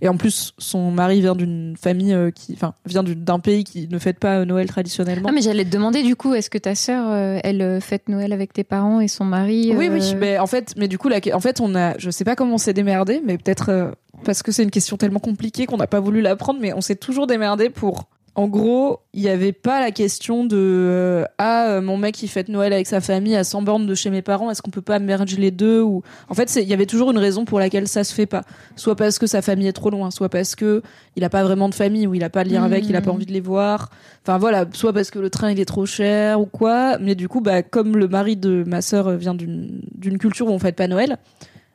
[0.03, 3.87] et en plus, son mari vient d'une famille euh, qui, enfin, vient d'un pays qui
[3.87, 5.29] ne fête pas Noël traditionnellement.
[5.29, 8.33] Ah, mais j'allais te demander du coup, est-ce que ta sœur, euh, elle fête Noël
[8.33, 11.41] avec tes parents et son mari Oui, oui, mais en fait, mais du coup, en
[11.41, 13.93] fait, on a, je sais pas comment on s'est démerdé, mais peut-être
[14.25, 16.81] parce que c'est une question tellement compliquée qu'on n'a pas voulu la prendre, mais on
[16.81, 18.09] s'est toujours démerdé pour.
[18.37, 22.29] En gros, il n'y avait pas la question de euh, ah euh, mon mec il
[22.29, 24.81] fête Noël avec sa famille à 100 bornes de chez mes parents, est-ce qu'on peut
[24.81, 27.89] pas merger les deux ou en fait il y avait toujours une raison pour laquelle
[27.89, 28.43] ça se fait pas,
[28.77, 30.81] soit parce que sa famille est trop loin, soit parce que
[31.17, 33.01] il a pas vraiment de famille ou il a pas de lien avec, il a
[33.01, 33.17] pas Mhm.
[33.17, 33.91] envie de les voir,
[34.25, 37.27] enfin voilà, soit parce que le train il est trop cher ou quoi, mais du
[37.29, 40.77] coup bah comme le mari de ma sœur vient d'une d'une culture où on fête
[40.77, 41.17] pas Noël,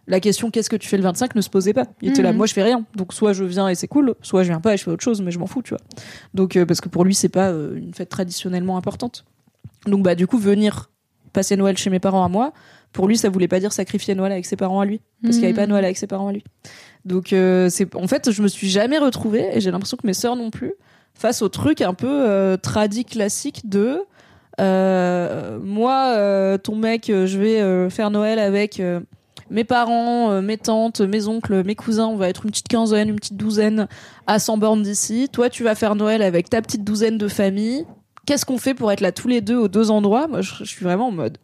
[0.07, 1.85] la question qu'est-ce que tu fais le 25 ne se posait pas.
[2.01, 2.37] Il était là, Mhm.
[2.37, 2.85] moi je fais rien.
[2.95, 5.03] Donc soit je viens et c'est cool, soit je viens pas et je fais autre
[5.03, 5.81] chose, mais je m'en fous, tu vois.
[6.33, 9.25] Donc euh, parce que pour lui c'est pas euh, une fête traditionnellement importante.
[9.87, 10.91] Donc bah du coup venir
[11.33, 12.53] passer Noël chez mes parents à moi,
[12.93, 15.43] pour lui ça voulait pas dire sacrifier Noël avec ses parents à lui, parce qu'il
[15.43, 15.69] y avait pas Mhm.
[15.71, 16.43] Noël avec ses parents à lui.
[17.03, 20.13] Donc euh, c'est en fait je me suis jamais retrouvée et j'ai l'impression que mes
[20.13, 20.73] sœurs non plus
[21.13, 23.99] face au truc un peu euh, tradi classique de
[25.63, 28.81] moi ton mec je vais faire Noël avec
[29.49, 33.09] mes parents, euh, mes tantes, mes oncles, mes cousins, on va être une petite quinzaine,
[33.09, 33.87] une petite douzaine
[34.27, 35.29] à 100 bornes d'ici.
[35.31, 37.85] Toi, tu vas faire Noël avec ta petite douzaine de familles.
[38.25, 40.27] Qu'est-ce qu'on fait pour être là tous les deux aux deux endroits?
[40.27, 41.37] Moi, je, je suis vraiment en mode.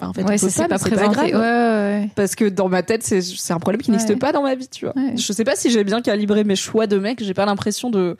[0.00, 1.30] Bah, en fait, Ouais, s'est pas, pas c'est pas grave.
[1.34, 2.10] Ouais.
[2.16, 4.68] Parce que dans ma tête, c'est c'est un problème qui n'existe pas dans ma vie,
[4.68, 4.94] tu vois.
[5.14, 7.22] Je sais pas si j'ai bien calibré mes choix de mecs.
[7.22, 8.16] J'ai pas l'impression de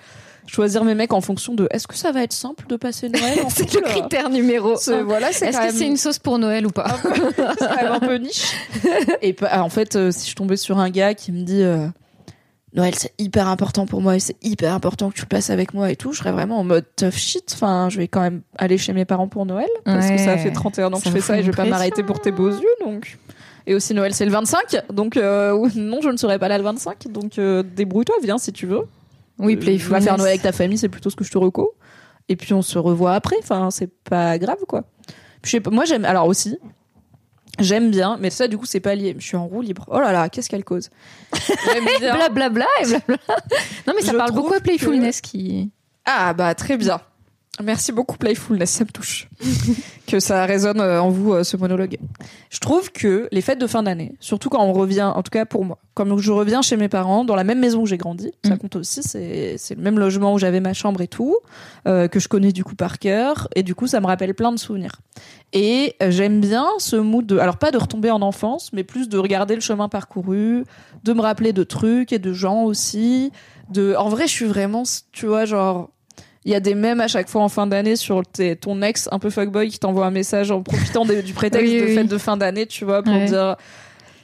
[0.50, 3.40] choisir mes mecs en fonction de est-ce que ça va être simple de passer Noël
[3.44, 5.02] en C'est le critère numéro C'est- un.
[5.04, 8.00] Voilà, c'est Est-ce que c'est une sauce pour Noël ou pas c'est quand même un
[8.00, 8.52] peu niche.
[9.22, 11.86] Et pas- en fait, euh, si je tombais sur un gars qui me dit euh,
[12.74, 15.72] Noël, c'est hyper important pour moi et c'est hyper important que tu le passes avec
[15.74, 17.50] moi et tout, je serais vraiment en mode tough shit.
[17.54, 20.50] Enfin, je vais quand même aller chez mes parents pour Noël parce que ça fait
[20.52, 22.74] 31 ans que je fais ça et je vais pas m'arrêter pour tes beaux yeux,
[22.84, 23.18] donc.
[23.66, 26.64] Et aussi Noël, c'est le 25, donc euh, non, je ne serai pas là le
[26.64, 27.06] 25.
[27.08, 28.82] Donc débrouille-toi, viens si tu veux.
[29.40, 29.90] Oui, Euh, playful.
[29.92, 31.74] Va faire Noël avec ta famille, c'est plutôt ce que je te reco.
[32.28, 33.36] Et puis on se revoit après.
[33.42, 34.84] Enfin, c'est pas grave, quoi.
[35.42, 36.04] Puis, je sais pas, moi, j'aime.
[36.04, 36.58] Alors aussi,
[37.58, 39.16] j'aime bien, mais ça, du coup, c'est pas lié.
[39.18, 39.84] Je suis en roue libre.
[39.88, 40.90] Oh là là, qu'est-ce qu'elle cause?
[41.72, 42.14] J'aime bien.
[42.14, 43.16] Blablabla et blabla.
[43.86, 45.70] Non, mais ça Je parle beaucoup à trouve que- Playfulness qui.
[46.04, 47.00] Ah bah très bien.
[47.62, 49.28] Merci beaucoup Playfulness, ça me touche.
[50.06, 51.98] que ça résonne euh, en vous euh, ce monologue.
[52.50, 55.44] Je trouve que les fêtes de fin d'année, surtout quand on revient, en tout cas
[55.44, 58.32] pour moi, comme je reviens chez mes parents, dans la même maison où j'ai grandi,
[58.44, 58.58] ça Mm.
[58.58, 61.36] compte aussi, c'est le même logement où j'avais ma chambre et tout,
[61.86, 64.52] euh, que je connais du coup par cœur, et du coup ça me rappelle plein
[64.52, 65.00] de souvenirs.
[65.52, 69.18] Et j'aime bien ce mood de, alors pas de retomber en enfance, mais plus de
[69.18, 70.64] regarder le chemin parcouru,
[71.04, 73.32] de me rappeler de trucs et de gens aussi.
[73.70, 75.90] De, en vrai, je suis vraiment, tu vois, genre,
[76.44, 79.08] il y a des mèmes à chaque fois en fin d'année sur tes- ton ex
[79.12, 81.94] un peu fuckboy qui t'envoie un message en profitant des- du prétexte Oui, de oui.
[81.94, 83.26] fête de fin d'année, tu vois, pour Ouais.
[83.26, 83.56] dire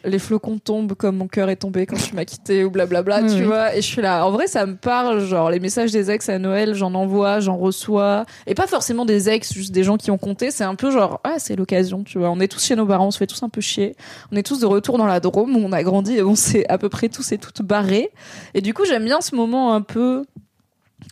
[0.04, 3.28] les flocons tombent comme mon cœur est tombé quand tu m'as quitté ou blablabla, tu
[3.38, 3.42] oui.
[3.42, 3.74] vois.
[3.74, 4.24] Et je suis là.
[4.24, 5.18] En vrai, ça me parle.
[5.26, 8.24] Genre, les messages des ex à Noël, j'en envoie, j'en reçois.
[8.46, 10.52] Et pas forcément des ex, juste des gens qui ont compté.
[10.52, 12.30] C'est un peu genre, ah, c'est l'occasion, tu vois.
[12.30, 13.96] On est tous chez nos parents, on se fait tous un peu chier.
[14.30, 16.64] On est tous de retour dans la Drôme où on a grandi et on s'est
[16.68, 18.10] à peu près tous et toutes barrés.
[18.54, 20.24] Et du coup, j'aime bien ce moment un peu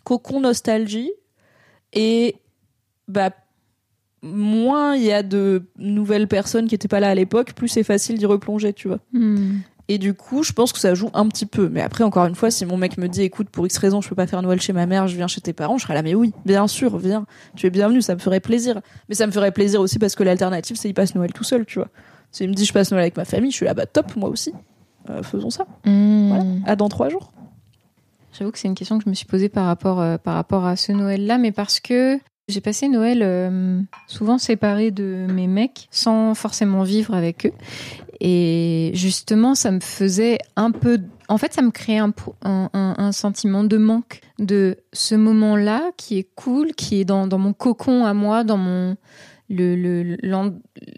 [0.03, 1.11] cocon nostalgie.
[1.93, 2.35] Et,
[3.07, 3.31] bah,
[4.21, 7.83] moins il y a de nouvelles personnes qui étaient pas là à l'époque, plus c'est
[7.83, 8.99] facile d'y replonger, tu vois.
[9.13, 9.59] Hmm.
[9.87, 11.69] Et du coup, je pense que ça joue un petit peu.
[11.69, 14.09] Mais après, encore une fois, si mon mec me dit, écoute, pour X raison, je
[14.09, 16.01] peux pas faire Noël chez ma mère, je viens chez tes parents, je serais là,
[16.01, 17.27] mais oui, bien sûr, viens.
[17.55, 18.81] Tu es bienvenu, ça me ferait plaisir.
[19.09, 21.65] Mais ça me ferait plaisir aussi parce que l'alternative, c'est il passe Noël tout seul,
[21.65, 21.89] tu vois.
[22.31, 24.29] S'il me dit, je passe Noël avec ma famille, je suis là, bah top, moi
[24.29, 24.53] aussi.
[25.11, 25.67] Euh, faisons ça.
[25.85, 26.29] Hmm.
[26.29, 26.43] Voilà.
[26.65, 27.31] À dans trois jours.
[28.37, 30.65] J'avoue que c'est une question que je me suis posée par rapport, euh, par rapport
[30.65, 35.87] à ce Noël-là, mais parce que j'ai passé Noël euh, souvent séparée de mes mecs,
[35.89, 37.53] sans forcément vivre avec eux.
[38.19, 40.99] Et justement, ça me faisait un peu...
[41.27, 46.17] En fait, ça me créait un, un- un sentiment de manque de ce moment-là qui
[46.19, 48.95] est cool, qui est dans, dans mon cocon à moi, dans mon
[49.49, 50.17] le- le-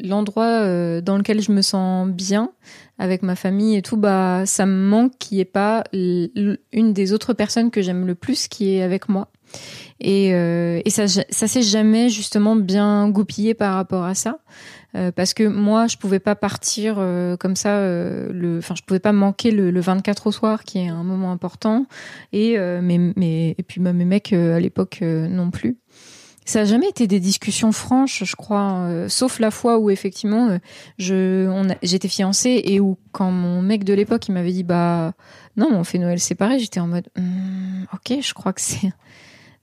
[0.04, 2.52] l'endroit euh, dans lequel je me sens bien
[2.98, 7.14] avec ma famille et tout, bah ça me manque qu'il n'y ait pas une des
[7.14, 9.30] autres personnes que j'aime le plus qui est avec moi.
[10.00, 14.40] Et, euh, et ça, ça s'est jamais justement bien goupillé par rapport à ça.
[14.96, 17.78] Euh, parce que moi, je pouvais pas partir euh, comme ça.
[17.78, 21.04] euh, le, enfin, je pouvais pas manquer le, le 24 au soir, qui est un
[21.04, 21.86] moment important.
[22.34, 25.78] Et euh, mes, mes- et puis bah, mes mecs à l'époque non plus.
[26.48, 30.48] Ça a jamais été des discussions franches, je crois, euh, sauf la fois où effectivement,
[30.48, 30.58] euh,
[30.98, 35.14] je, j'étais fiancée et où quand mon mec de l'époque il m'avait dit bah
[35.58, 38.92] non, on fait Noël séparé, j'étais en mode Hmm, ok, je crois que c'est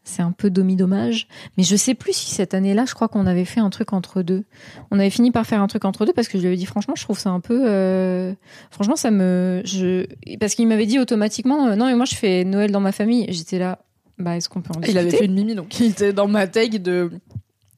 [0.06, 1.26] c'est un peu dommage.
[1.56, 4.20] Mais je sais plus si cette année-là, je crois qu'on avait fait un truc entre
[4.20, 4.44] deux.
[4.90, 6.66] On avait fini par faire un truc entre deux parce que je lui avais dit
[6.66, 7.62] franchement, je trouve ça un peu.
[7.66, 8.34] euh,
[8.70, 9.62] Franchement, ça me.
[9.64, 10.04] Je...
[10.38, 13.24] Parce qu'il m'avait dit automatiquement euh, non, mais moi je fais Noël dans ma famille.
[13.30, 13.78] J'étais là.
[14.18, 16.28] Bah, est-ce qu'on peut en Il discuter avait fait une mimi, donc il était dans
[16.28, 17.10] ma tag de.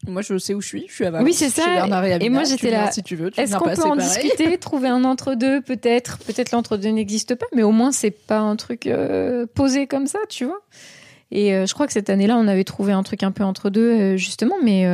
[0.07, 0.85] Moi, je sais où je suis.
[0.89, 1.27] Je suis à Valence.
[1.27, 1.65] Oui, c'est ça.
[1.67, 2.93] Bernard et, Et moi, j'étais là.
[2.93, 4.23] Si tu veux, tu Est-ce qu'on peut en pareil.
[4.23, 8.55] discuter, trouver un entre-deux peut-être Peut-être l'entre-deux n'existe pas, mais au moins c'est pas un
[8.57, 10.61] truc euh, posé comme ça, tu vois.
[11.33, 13.69] Et euh, je crois que cette année-là, on avait trouvé un truc un peu entre
[13.69, 14.87] deux, euh, justement, mais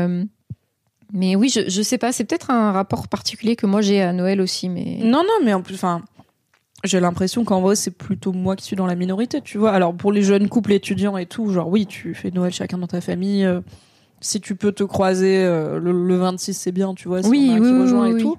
[1.14, 4.14] mais oui, je, je sais pas, c'est peut-être un rapport particulier que moi j'ai à
[4.14, 6.00] Noël aussi, mais Non, non, mais en plus, enfin,
[6.84, 9.72] j'ai l'impression qu'en vrai, c'est plutôt moi qui suis dans la minorité, tu vois.
[9.72, 12.86] Alors, pour les jeunes couples étudiants et tout, genre, oui, tu fais Noël chacun dans
[12.88, 13.44] ta famille.
[13.44, 13.60] euh,
[14.20, 17.22] si tu peux te croiser euh, le, le 26, c'est bien, tu vois.
[17.22, 18.36] Si Oui, on a oui, qui oui, rejoint oui, et tout.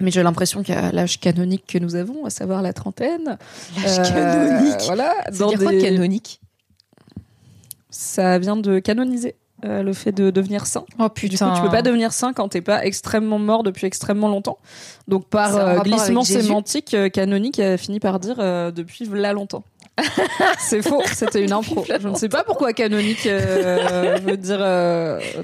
[0.00, 3.38] Mais j'ai l'impression qu'à l'âge canonique que nous avons, à savoir la trentaine,
[3.76, 4.82] L'âge euh, canonique.
[4.84, 6.40] voilà, dans dire quoi des- canonique?
[7.90, 10.84] Ça vient de canoniser euh, le fait de devenir saint.
[10.98, 13.86] Oh Du putain, coup, tu peux pas devenir saint quand t'es pas extrêmement mort depuis
[13.86, 14.58] extrêmement longtemps.
[15.08, 19.64] Donc, par euh, glissement sémantique, euh, canonique a fini par dire depuis là longtemps.
[20.58, 21.86] c'est faux, c'était une impro.
[21.88, 24.58] Je ne sais pas pourquoi canonique veut dire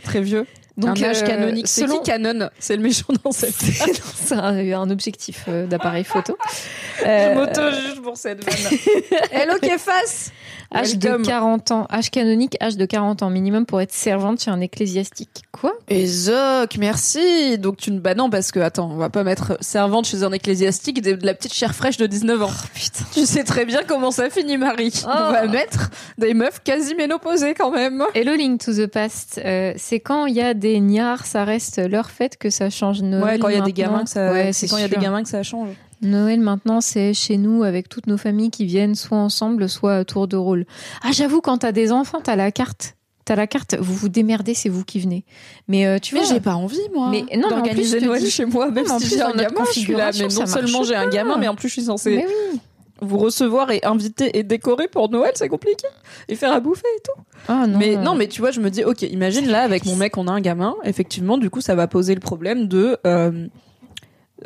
[0.03, 0.46] très vieux.
[0.76, 1.68] Donc, un âge euh, canonique.
[1.68, 6.04] C'est selon- qui canon C'est le méchant dans cette c'est un, un objectif euh, d'appareil
[6.04, 6.37] photo.
[6.98, 8.78] Je Euh, m'auto-juge pour cette vanne.
[9.32, 10.30] Hello Kéfas
[10.74, 11.26] Âge de Welcome.
[11.26, 15.42] 40 ans, âge canonique, âge de 40 ans minimum pour être servante chez un ecclésiastique.
[15.52, 15.74] Quoi?
[15.88, 17.58] Et Zoc, merci.
[17.58, 20.32] Donc tu ne bah non parce que attends, on va pas mettre servante chez un
[20.32, 22.50] ecclésiastique de, de la petite chair fraîche de 19 ans.
[22.74, 23.04] Putain.
[23.12, 24.92] Tu sais très bien comment ça finit, Marie.
[25.04, 25.11] Oh.
[25.11, 28.02] On va mettre des meufs quasi ménopausées quand même.
[28.14, 31.79] Hello Link to the Past, euh, c'est quand il y a des niards, ça reste
[31.79, 33.22] leur fête que ça change Noël.
[33.25, 33.92] ouais, quand il y a des maintenant.
[33.98, 35.68] gamins que ça, Ouais, c'est quand il y a des gamins que ça change.
[36.01, 40.05] Noël maintenant, c'est chez nous avec toutes nos familles qui viennent soit ensemble, soit à
[40.05, 40.64] tour de rôle.
[41.05, 42.96] Ah, j'avoue, quand t'as des enfants, t'as la carte.
[43.25, 45.25] T'as la carte, vous vous démerdez, c'est vous qui venez.
[45.68, 47.09] Mais euh, tu Mais vois, j'ai pas envie moi.
[47.09, 49.22] Mais non, mais en plus, Noël dis- chez moi, même mais en si plus, j'ai
[49.22, 50.11] un gamin, je suis là.
[50.18, 52.61] Mais non seulement j'ai un gamin, mais en plus je suis censée Mais oui.
[53.03, 55.87] Vous recevoir et inviter et décorer pour Noël, c'est compliqué.
[56.29, 57.23] Et faire à bouffer et tout.
[57.49, 57.79] Ah non.
[57.79, 60.29] Mais non, mais tu vois, je me dis, ok, imagine là avec mon mec, on
[60.29, 60.77] a un gamin.
[60.85, 63.49] Effectivement, du coup, ça va poser le problème de euh,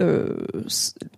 [0.01, 0.35] euh,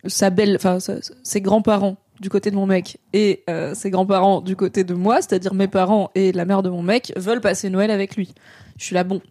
[0.07, 0.79] sa belle, enfin,
[1.23, 5.23] ses grands-parents du côté de mon mec et euh, ses grands-parents du côté de moi,
[5.23, 8.35] c'est-à-dire mes parents et la mère de mon mec, veulent passer Noël avec lui.
[8.77, 9.23] Je suis là, bon.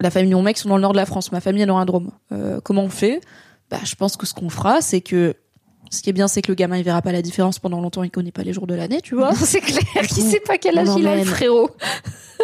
[0.00, 1.66] La famille de mon mec sont dans le nord de la France, ma famille est
[1.66, 2.10] dans un drôme.
[2.64, 3.20] Comment on fait?
[3.70, 5.36] Bah, je pense que ce qu'on fera, c'est que
[5.92, 8.02] ce qui est bien, c'est que le gamin il verra pas la différence pendant longtemps,
[8.02, 9.34] il connaît pas les jours de l'année, tu vois.
[9.34, 11.70] c'est clair coup, sait pas quel âge il a, le frérot.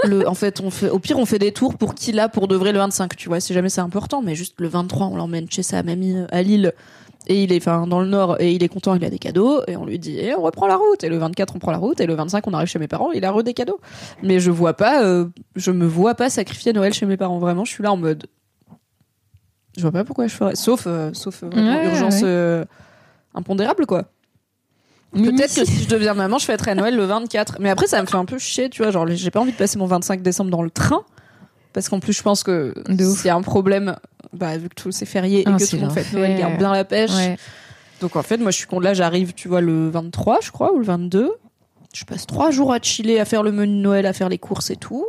[0.04, 2.46] le, en fait, on fait, au pire, on fait des tours pour qu'il a pour
[2.46, 5.16] de vrai le 25, tu vois, si jamais c'est important, mais juste le 23, on
[5.16, 6.74] l'emmène chez sa mamie euh, à Lille,
[7.26, 9.62] et il est, enfin, dans le nord, et il est content, il a des cadeaux,
[9.66, 11.78] et on lui dit, eh, on reprend la route, et le 24, on prend la
[11.78, 13.80] route, et le 25, on arrive chez mes parents, il a re des cadeaux.
[14.22, 17.64] Mais je vois pas, euh, je me vois pas sacrifier Noël chez mes parents, vraiment,
[17.64, 18.26] je suis là en mode,
[19.74, 20.54] Je vois pas pourquoi je ferais.
[20.54, 22.64] Sauf, euh, sauf euh, Ouais, urgence ouais.
[23.38, 24.04] Euh, impondérable, quoi.
[25.12, 27.56] Peut-être que si je deviens maman, je fêterai Noël le 24.
[27.60, 28.90] Mais après, ça me fait un peu chier, tu vois.
[28.90, 31.02] Genre, j'ai pas envie de passer mon 25 décembre dans le train.
[31.72, 32.74] Parce qu'en plus, je pense que
[33.28, 33.96] a un problème,
[34.32, 36.12] bah, vu que tout c'est férié et Ah, que c'est tout le monde fête.
[36.12, 37.10] Noël, garde bien la pêche.
[37.10, 37.36] Ouais.
[38.00, 38.80] Donc en fait, moi, je suis con.
[38.80, 41.32] Là, j'arrive, tu vois, le 23, je crois, ou le 22.
[41.94, 44.38] Je passe trois jours à chiller, à faire le menu de Noël, à faire les
[44.38, 45.06] courses et tout.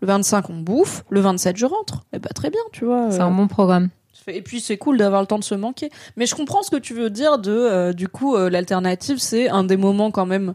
[0.00, 1.04] Le 25, on bouffe.
[1.08, 2.02] Le 27, je rentre.
[2.12, 3.10] Et bah, très bien, tu vois.
[3.10, 3.90] C'est euh, un bon programme.
[4.28, 5.90] Et puis c'est cool d'avoir le temps de se manquer.
[6.16, 9.48] Mais je comprends ce que tu veux dire de euh, du coup euh, l'alternative c'est
[9.48, 10.52] un des moments quand même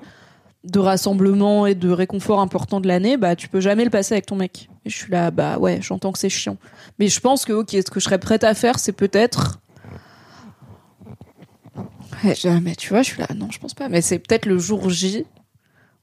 [0.63, 4.27] de rassemblement et de réconfort important de l'année, bah tu peux jamais le passer avec
[4.27, 4.69] ton mec.
[4.85, 6.57] Et je suis là bah ouais, j'entends que c'est chiant.
[6.99, 9.59] Mais je pense que OK, ce que je serais prête à faire c'est peut-être
[12.23, 14.45] Ouais, je- mais tu vois, je suis là non, je pense pas, mais c'est peut-être
[14.45, 15.25] le jour J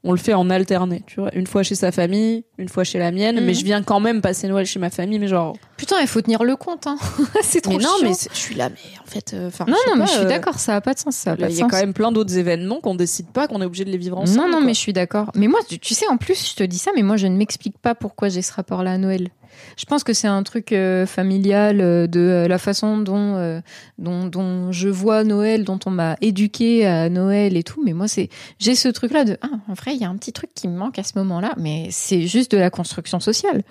[0.04, 2.98] on le fait en alterné, tu vois, une fois chez sa famille, une fois chez
[3.00, 3.44] la mienne, Mhm.
[3.44, 6.20] mais je viens quand même passer Noël chez ma famille, mais genre Putain, il faut
[6.20, 6.86] tenir le compte.
[6.86, 6.96] Hein.
[7.42, 8.08] c'est trop mais non, chiant.
[8.08, 10.58] mais je suis là, mais en fait, euh, Non, non, mais je suis euh, d'accord,
[10.60, 11.16] ça a pas de sens.
[11.16, 13.84] Ça Il y a quand même plein d'autres événements qu'on décide pas, qu'on est obligé
[13.84, 14.38] de les vivre ensemble.
[14.38, 14.66] non, non, quoi.
[14.66, 15.30] mais je suis d'accord.
[15.34, 17.36] Mais moi, tu, tu sais, en plus, je te dis ça, mais moi, je ne
[17.36, 19.28] m'explique pas pourquoi j'ai ce rapport-là à Noël.
[19.76, 23.62] Je pense que c'est un truc euh, familial euh, de euh, la façon dont,
[23.98, 27.82] dont, dont je vois Noël, dont on m'a éduqué à Noël et tout.
[27.84, 30.32] Mais moi, c'est j'ai ce truc-là de ah, en vrai, il y a un petit
[30.32, 33.62] truc qui me manque à ce moment-là, mais c'est juste de la construction sociale.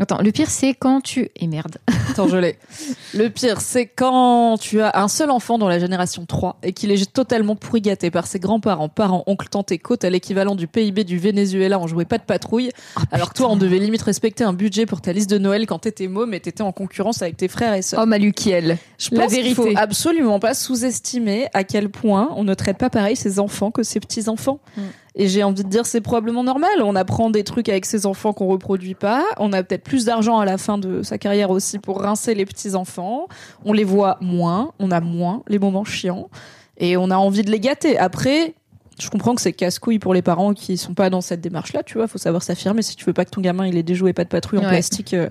[0.00, 1.76] Attends, le pire, c'est quand tu et merde.
[2.10, 2.58] Attends, je l'ai.
[3.14, 6.90] Le pire, c'est quand tu as un seul enfant dans la génération 3 et qu'il
[6.90, 10.66] est totalement pourri gâté par ses grands-parents, parents, oncles, tantes et côtes à l'équivalent du
[10.66, 12.70] PIB du Venezuela, on jouait pas de patrouille.
[13.12, 15.78] alors que toi, on devait limite respecter un budget pour ta liste de Noël quand
[15.78, 18.00] t'étais môme et t'étais en concurrence avec tes frères et sœurs.
[18.02, 18.78] Oh, Malukiel.
[18.98, 19.80] Je La pense qu'il faut vérité.
[19.80, 24.00] absolument pas sous-estimer à quel point on ne traite pas pareil ses enfants que ses
[24.00, 24.58] petits-enfants.
[24.76, 24.82] Mm.
[25.16, 26.82] Et j'ai envie de dire, c'est probablement normal.
[26.82, 29.24] On apprend des trucs avec ses enfants qu'on reproduit pas.
[29.38, 32.44] On a peut-être plus d'argent à la fin de sa carrière aussi pour rincer les
[32.44, 33.28] petits-enfants.
[33.64, 34.72] On les voit moins.
[34.80, 36.30] On a moins les moments chiants.
[36.78, 37.96] Et on a envie de les gâter.
[37.96, 38.54] Après,
[38.98, 41.98] je comprends que c'est casse-couille pour les parents qui sont pas dans cette démarche-là, tu
[41.98, 42.08] vois.
[42.08, 42.82] Faut savoir s'affirmer.
[42.82, 44.68] Si tu veux pas que ton gamin, il ait des jouets pas de patrouille en
[44.68, 45.28] plastique, euh,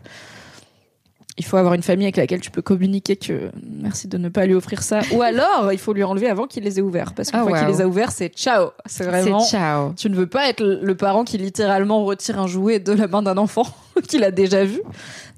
[1.37, 4.45] il faut avoir une famille avec laquelle tu peux communiquer que merci de ne pas
[4.45, 5.01] lui offrir ça.
[5.13, 7.13] Ou alors, il faut lui enlever avant qu'il les ait ouverts.
[7.13, 8.69] Parce qu'une Ah, fois qu'il les a ouverts, c'est ciao.
[8.85, 9.39] C'est vraiment.
[9.39, 9.93] C'est ciao.
[9.93, 13.07] Tu ne veux pas être le le parent qui littéralement retire un jouet de la
[13.07, 13.65] main d'un enfant
[14.07, 14.81] qu'il a déjà vu.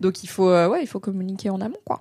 [0.01, 1.99] Donc il faut, euh, ouais, il faut communiquer en amont, quoi.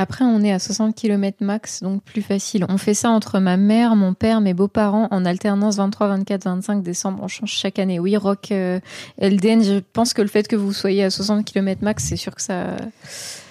[0.00, 2.64] Après, on est à 60 km max, donc plus facile.
[2.70, 6.82] On fait ça entre ma mère, mon père, mes beaux-parents en alternance 23, 24, 25
[6.82, 7.18] décembre.
[7.22, 7.98] On change chaque année.
[7.98, 8.80] Oui, Rock euh,
[9.20, 12.34] LDN, je pense que le fait que vous soyez à 60 km max, c'est sûr
[12.34, 12.78] que ça,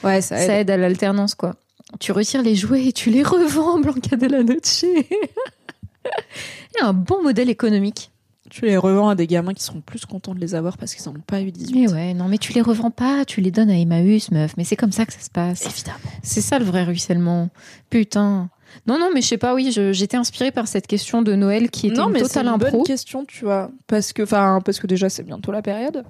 [0.04, 1.54] Ouais, ça ça aide à l'alternance, quoi.
[2.00, 4.84] Tu retires les jouets et tu les revends, Blanca de la Noche.
[4.84, 8.10] Et un bon modèle économique.
[8.50, 11.08] Tu les revends à des gamins qui seront plus contents de les avoir parce qu'ils
[11.08, 11.76] en ont pas eu 18.
[11.76, 14.54] Mais ouais, non, mais tu les revends pas, tu les donnes à Emmaüs, meuf.
[14.58, 15.66] Mais c'est comme ça que ça se passe.
[15.66, 15.98] Évidemment.
[16.24, 17.50] C'est ça le vrai ruissellement.
[17.90, 18.50] Putain.
[18.88, 21.88] Non, non, mais je sais pas, oui, j'étais inspirée par cette question de Noël qui
[21.88, 22.72] était non, une mais c'est totale une impro.
[22.72, 23.72] bonne question, tu vois.
[23.88, 26.04] Parce que, enfin, parce que déjà, c'est bientôt la période.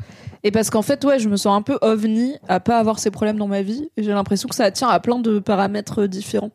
[0.43, 3.11] Et parce qu'en fait, ouais, je me sens un peu ovni à pas avoir ces
[3.11, 3.89] problèmes dans ma vie.
[3.97, 6.51] Et j'ai l'impression que ça tient à plein de paramètres différents.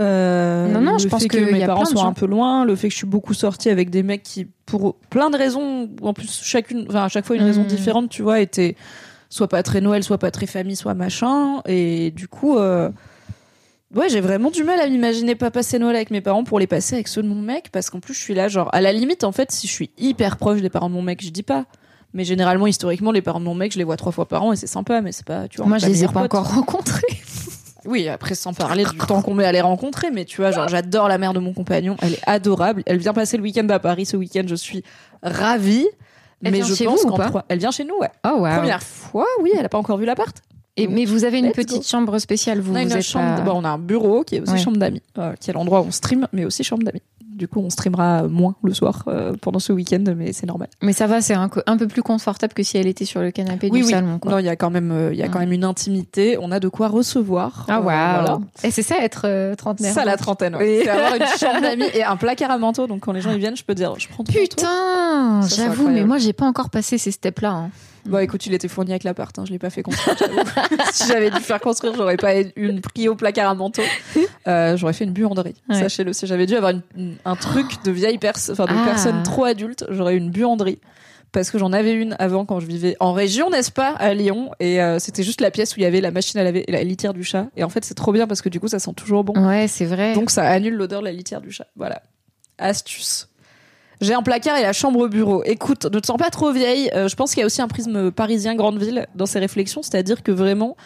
[0.00, 2.26] Euh, Non, non, le je pense fait que mes y a parents sont un peu
[2.26, 5.36] loin, le fait que je suis beaucoup sortie avec des mecs qui, pour plein de
[5.36, 7.66] raisons, en plus chacune, enfin à chaque fois une raison Mm.
[7.66, 8.76] différente, tu vois, étaient
[9.28, 11.62] soit pas très Noël, soit pas très famille, soit machin.
[11.66, 12.90] Et du coup, euh,
[13.94, 16.66] ouais, j'ai vraiment du mal à m'imaginer pas passer Noël avec mes parents pour les
[16.68, 18.92] passer avec ceux de mon mec, parce qu'en plus je suis là, genre, à la
[18.92, 21.42] limite, en fait, si je suis hyper proche des parents de mon mec, je dis
[21.42, 21.64] pas.
[22.14, 24.52] Mais généralement, historiquement, les parents de mon mec, je les vois trois fois par an
[24.54, 25.66] et c'est sympa, mais c'est pas, tu vois.
[25.66, 27.02] Moi, je les ai pas encore rencontrés.
[27.88, 30.68] Oui, après sans parler du temps qu'on met à les rencontrer, mais tu vois, genre
[30.68, 32.82] j'adore la mère de mon compagnon, elle est adorable.
[32.86, 34.82] Elle vient passer le week-end à Paris ce week-end, je suis
[35.22, 35.86] ravie.
[36.44, 37.96] Elle mais vient je chez pense vous ou qu'en pas trois- elle vient chez nous,
[38.00, 38.10] ouais.
[38.24, 38.56] Oh, wow.
[38.58, 40.36] Première fois, oui, elle a pas encore vu l'appart.
[40.76, 41.82] Et, mais vous avez une Let's petite go.
[41.82, 44.22] chambre spéciale, vous, on a vous une êtes chambre, pas- bon, on a un bureau
[44.22, 44.58] qui est aussi Ouais.
[44.58, 47.02] chambre d'amis, euh, qui est l'endroit où on stream, mais aussi chambre d'amis.
[47.38, 50.68] Du coup, on streamera moins le soir euh, pendant ce week-end, mais c'est normal.
[50.82, 53.68] Mais ça va, c'est un, peu plus confortable que si elle était sur le canapé
[53.72, 53.90] Oui, du oui.
[53.92, 54.18] salon.
[54.18, 54.32] Quoi.
[54.32, 56.36] Non, il y a quand même, euh, il y a quand même une intimité.
[56.40, 57.64] On a de quoi recevoir.
[57.68, 57.84] Ah, Euh, waouh.
[57.84, 58.38] voilà.
[58.64, 59.94] Et c'est ça, être euh, trentenaire.
[59.94, 60.56] Ça, la trentaine.
[60.56, 60.80] ouais.
[60.82, 62.86] C'est avoir une chambre d'amis et un placard à manteau.
[62.88, 64.32] Donc, quand les gens ils viennent, je peux dire, je prends manteau.
[64.32, 67.50] Putain, j'avoue, mais moi, j'ai pas encore passé ces steps-là.
[67.52, 67.70] hein.
[68.06, 69.38] Bah, écoute, il était fourni avec l'appart.
[69.38, 69.44] Hein.
[69.46, 70.16] Je l'ai pas fait construire.
[70.92, 73.82] si j'avais dû faire construire, j'aurais pas une pris au placard à manteau.
[74.46, 75.56] Euh, j'aurais fait une buanderie.
[75.68, 75.78] Ouais.
[75.78, 76.14] Sachez-le.
[76.14, 78.84] Si j'avais dû avoir une- une- un truc de vieille personne, enfin de Ah.
[78.86, 80.78] personnes trop adultes, j'aurais eu une buanderie.
[81.32, 84.50] Parce que j'en avais une avant quand je vivais en région, n'est-ce pas, à Lyon.
[84.58, 86.72] Et euh, c'était juste la pièce où il y avait la machine à laver et
[86.72, 87.48] la litière du chat.
[87.56, 89.34] Et en fait, c'est trop bien parce que du coup, ça sent toujours bon.
[89.46, 90.14] Ouais, c'est vrai.
[90.14, 91.66] Donc ça annule l'odeur de la litière du chat.
[91.76, 92.00] Voilà.
[92.56, 93.28] Astuce.
[94.00, 95.42] J'ai un placard et la chambre au bureau.
[95.44, 96.90] Écoute, ne te sens pas trop vieille.
[96.94, 99.82] Euh, je pense qu'il y a aussi un prisme parisien grande ville dans ces réflexions,
[99.82, 100.76] c'est-à-dire que vraiment,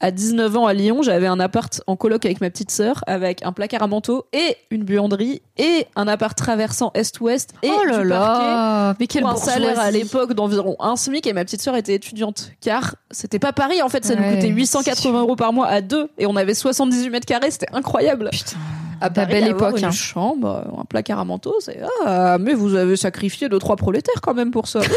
[0.00, 3.44] à 19 ans à Lyon, j'avais un appart en coloc avec ma petite sœur, avec
[3.44, 7.98] un placard à manteau et une buanderie et un appart traversant est-ouest et oh là
[7.98, 11.26] du là Mais quel pour un salaire à l'époque d'environ un SMIC.
[11.26, 14.04] Et ma petite sœur était étudiante car c'était pas Paris en fait.
[14.04, 17.26] Ça nous coûtait c'est 880 euros par mois à deux et on avait 78 mètres
[17.26, 17.50] carrés.
[17.50, 18.30] C'était incroyable.
[18.30, 18.56] Putain,
[19.00, 19.80] à Paris, belle avoir époque.
[19.80, 19.90] une hein.
[19.90, 24.34] chambre un placard à manteau c'est ah mais vous avez sacrifié deux trois prolétaires quand
[24.34, 24.80] même pour ça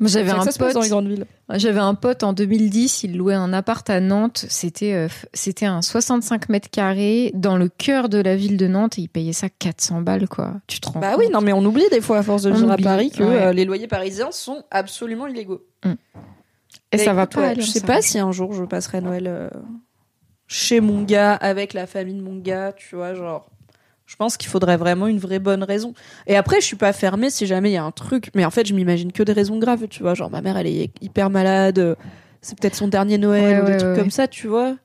[0.00, 0.76] J'avais un pote.
[1.54, 4.44] J'avais un pote en 2010, il louait un appart à Nantes.
[4.48, 8.98] C'était euh, c'était un 65 mètres carrés dans le cœur de la ville de Nantes
[8.98, 10.54] et il payait ça 400 balles quoi.
[10.68, 12.52] Tu te rends bah compte oui non mais on oublie des fois à force de
[12.52, 13.42] On vivre à Paris que ouais.
[13.46, 17.40] euh, les loyers parisiens sont absolument illégaux Et Bah, ça va pas.
[17.40, 19.50] ouais, Je sais pas si un jour je passerai Noël euh,
[20.48, 23.48] chez mon gars, avec la famille de mon gars, tu vois, genre.
[24.06, 25.92] Je pense qu'il faudrait vraiment une vraie bonne raison.
[26.26, 28.30] Et après, je suis pas fermée si jamais il y a un truc.
[28.34, 30.14] Mais en fait, je m'imagine que des raisons graves, tu vois.
[30.14, 31.94] Genre, ma mère, elle est hyper malade.
[32.40, 34.76] C'est peut-être son dernier Noël Ouais, ou des ouais, trucs ouais, comme ça, tu vois.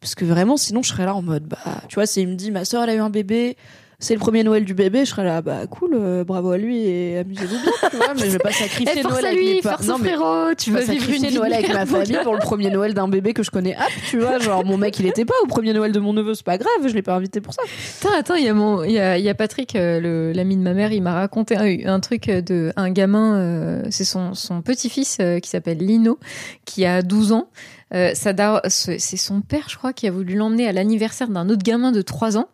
[0.00, 1.58] Parce que vraiment, sinon, je serais là en mode, bah,
[1.88, 3.56] tu vois, s'il me dit, ma soeur, elle a eu un bébé,
[4.04, 6.78] c'est le premier Noël du bébé, je serais là, bah, cool, euh, bravo à lui
[6.86, 8.14] et amusez-vous bien, tu vois.
[8.16, 9.98] Mais je vais pas sacrifier Eh, force Noël à avec mes lui, force Non, au
[9.98, 12.70] mais- frérot, tu vas vivre une sacrifier vie Noël avec ma famille pour le premier
[12.70, 15.34] Noël d'un bébé que je connais hop tu vois genre mon mec il était pas
[15.42, 17.62] au premier Noël de mon neveu c'est pas grave je l'ai pas invité pour ça
[18.02, 20.32] Attends, attends, il y a mon, il y a, il y a Patrick, euh, le-
[20.32, 24.04] l'ami de ma mère, il m'a raconté un, un truc de un gamin, euh, c'est
[24.04, 26.18] son, son petit-fils euh, qui s'appelle Lino,
[26.66, 27.48] qui a 12 ans.
[27.94, 31.28] Euh, sa dar- c'est c'est son père, je crois, qui a voulu l'emmener à l'anniversaire
[31.28, 32.48] d'un autre gamin de 3 ans.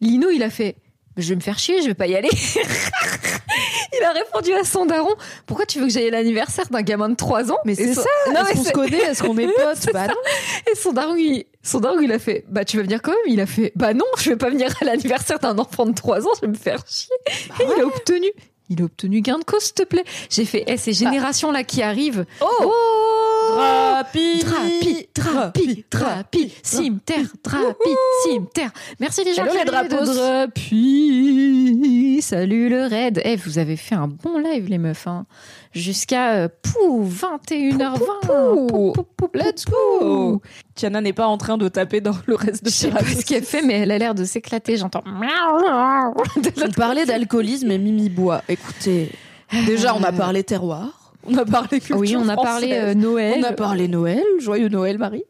[0.00, 0.76] Lino, il a fait,
[1.16, 2.28] je vais me faire chier, je vais pas y aller.
[3.98, 5.14] il a répondu à son daron,
[5.46, 7.58] pourquoi tu veux que j'aille à l'anniversaire d'un gamin de 3 ans?
[7.64, 8.08] Mais c'est son- ça
[8.50, 10.14] est-ce qu'on se connaît est-ce qu'on est potes bah non
[10.70, 13.20] Et son daron, il, son daron, il a fait, bah tu vas venir quand même?
[13.32, 16.26] Il a fait, bah non, je vais pas venir à l'anniversaire d'un enfant de 3
[16.26, 17.14] ans, je vais me faire chier.
[17.60, 18.26] Et il a obtenu,
[18.70, 20.04] il a obtenu gain de cause, s'il te plaît.
[20.30, 22.24] J'ai fait, eh, ces générations là qui arrivent.
[22.40, 22.72] oh
[23.54, 27.90] Drapi Drapi, drapi, drapi, cimetière, drapi,
[28.24, 28.70] cimetière.
[28.98, 29.94] Merci les gens qui les drapi.
[32.22, 33.20] Salut le raid.
[33.24, 35.06] Eh, vous avez fait un bon live les meufs.
[35.06, 35.26] Hein.
[35.74, 37.98] Jusqu'à euh, pou, 21h20.
[38.26, 40.40] pou, Pou, pou, pou, let's go
[40.74, 43.24] Tiana n'est pas en train de taper dans le reste de Je sais pas ce
[43.24, 44.76] qu'elle fait, mais elle a l'air de s'éclater.
[44.76, 45.02] J'entends.
[45.06, 49.10] on parlait d'alcoolisme et Mimi boit écoutez
[49.66, 53.36] déjà on a parlé terroir on a parlé culture Oui, on a parlé euh, Noël.
[53.38, 55.24] On a parlé Noël, joyeux Noël Marie.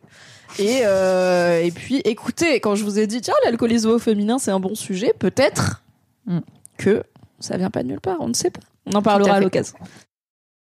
[0.58, 4.50] Et, euh, et puis, écoutez, quand je vous ai dit, tiens, l'alcoolisme au féminin, c'est
[4.50, 5.84] un bon sujet, peut-être
[6.26, 6.38] Mm.
[6.78, 7.02] que
[7.38, 8.60] ça vient pas de nulle part, on ne sait pas.
[8.86, 9.76] On en parlera à l'occasion.